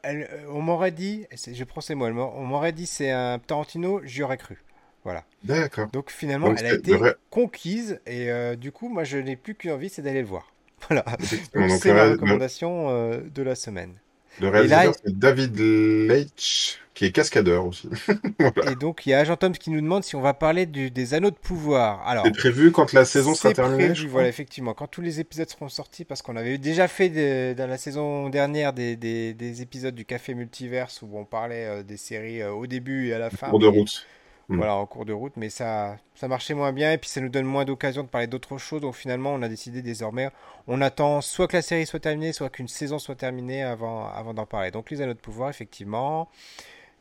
[0.03, 4.01] Elle- on m'aurait dit, je prends ces mots, elle on m'aurait dit c'est un Tarantino,
[4.05, 4.63] j'y aurais cru.
[5.05, 5.25] Voilà.
[5.45, 5.89] D'accord.
[5.93, 6.97] Donc finalement, Donc elle a été
[7.31, 10.53] conquise et du coup, moi, je n'ai plus qu'une envie, c'est d'aller le voir.
[10.89, 11.05] Voilà.
[11.21, 12.89] c'est le- recommandation
[13.21, 13.95] de la semaine.
[14.41, 17.88] Le réalisateur, c'est David Leitch, qui est cascadeur aussi.
[18.70, 21.14] Et donc, il y a Agent Tom qui nous demande si on va parler des
[21.14, 22.07] anneaux de pouvoir.
[22.07, 23.86] Alors, c'est prévu quand la saison sera terminée.
[23.86, 27.68] Prévu, voilà, effectivement, quand tous les épisodes seront sortis, parce qu'on avait déjà fait dans
[27.68, 32.41] la saison dernière des, des, épisodes du Café Multiverse où on parlait euh, des séries
[32.41, 33.49] euh, au début et à la fin.
[33.51, 34.07] Cours de route.
[34.51, 34.57] Hmm.
[34.57, 37.28] Voilà, en cours de route, mais ça, ça marchait moins bien et puis ça nous
[37.28, 38.80] donne moins d'occasion de parler d'autres choses.
[38.80, 40.28] Donc finalement, on a décidé désormais,
[40.66, 44.34] on attend soit que la série soit terminée, soit qu'une saison soit terminée avant, avant
[44.34, 44.72] d'en parler.
[44.72, 46.28] Donc les anneaux de pouvoir, effectivement.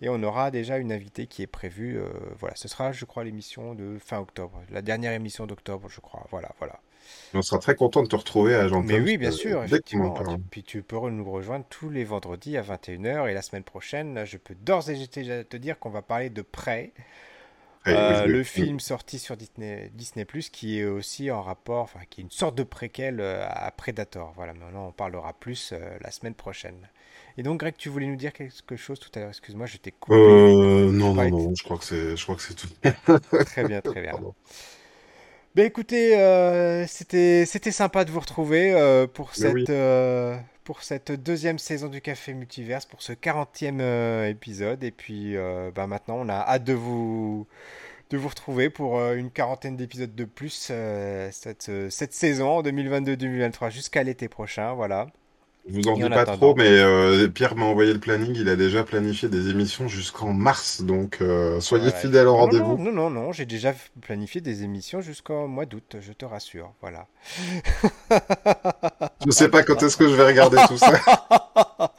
[0.01, 1.97] Et on aura déjà une invitée qui est prévue.
[1.97, 2.07] Euh,
[2.39, 6.27] voilà, ce sera, je crois, l'émission de fin octobre, la dernière émission d'octobre, je crois.
[6.29, 6.79] Voilà, voilà.
[7.33, 10.13] On sera très content de te retrouver à Jean Mais oui, bien sûr, effectivement.
[10.51, 13.27] Puis tu peux nous rejoindre tous les vendredis à 21h.
[13.27, 16.43] Et la semaine prochaine, je peux d'ores et déjà te dire qu'on va parler de
[16.43, 16.93] Prêt.
[17.88, 22.21] Euh, le film sorti sur Disney, Disney Plus qui est aussi en rapport, enfin qui
[22.21, 24.34] est une sorte de préquel euh, à Predator.
[24.36, 26.89] Voilà, maintenant on parlera plus euh, la semaine prochaine.
[27.38, 29.30] Et donc Greg, tu voulais nous dire quelque chose tout à l'heure?
[29.30, 30.15] Excuse-moi, je t'ai coupé.
[30.15, 32.67] non, non, non, je crois que c'est, je crois que c'est tout.
[33.45, 34.13] très bien, très bien.
[35.55, 36.11] Ben écoutez,
[36.88, 39.71] c'était, c'était sympa de vous retrouver pour cette
[40.70, 44.84] pour cette deuxième saison du Café Multiverse, pour ce 40e euh, épisode.
[44.84, 47.47] Et puis euh, bah, maintenant, on a hâte de vous,
[48.11, 50.72] de vous retrouver pour euh, une quarantaine d'épisodes de plus
[51.32, 54.74] cette, cette saison 2022-2023 jusqu'à l'été prochain.
[54.74, 55.07] Voilà.
[55.68, 58.34] Je vous en dis pas trop, mais euh, Pierre m'a envoyé le planning.
[58.36, 62.78] Il a déjà planifié des émissions jusqu'en mars, donc euh, soyez fidèles au rendez-vous.
[62.78, 66.74] Non, non, non, j'ai déjà planifié des émissions jusqu'au mois d'août, je te rassure.
[66.82, 67.07] Voilà.
[69.26, 70.99] je sais pas quand est-ce que je vais regarder tout ça.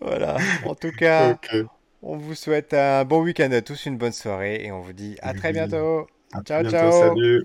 [0.00, 0.36] voilà.
[0.66, 1.38] En tout cas,
[2.02, 5.16] on vous souhaite un bon week-end à tous, une bonne soirée, et on vous dit
[5.22, 6.08] à très bientôt.
[6.44, 6.90] ciao, ciao.
[6.90, 7.44] Salut.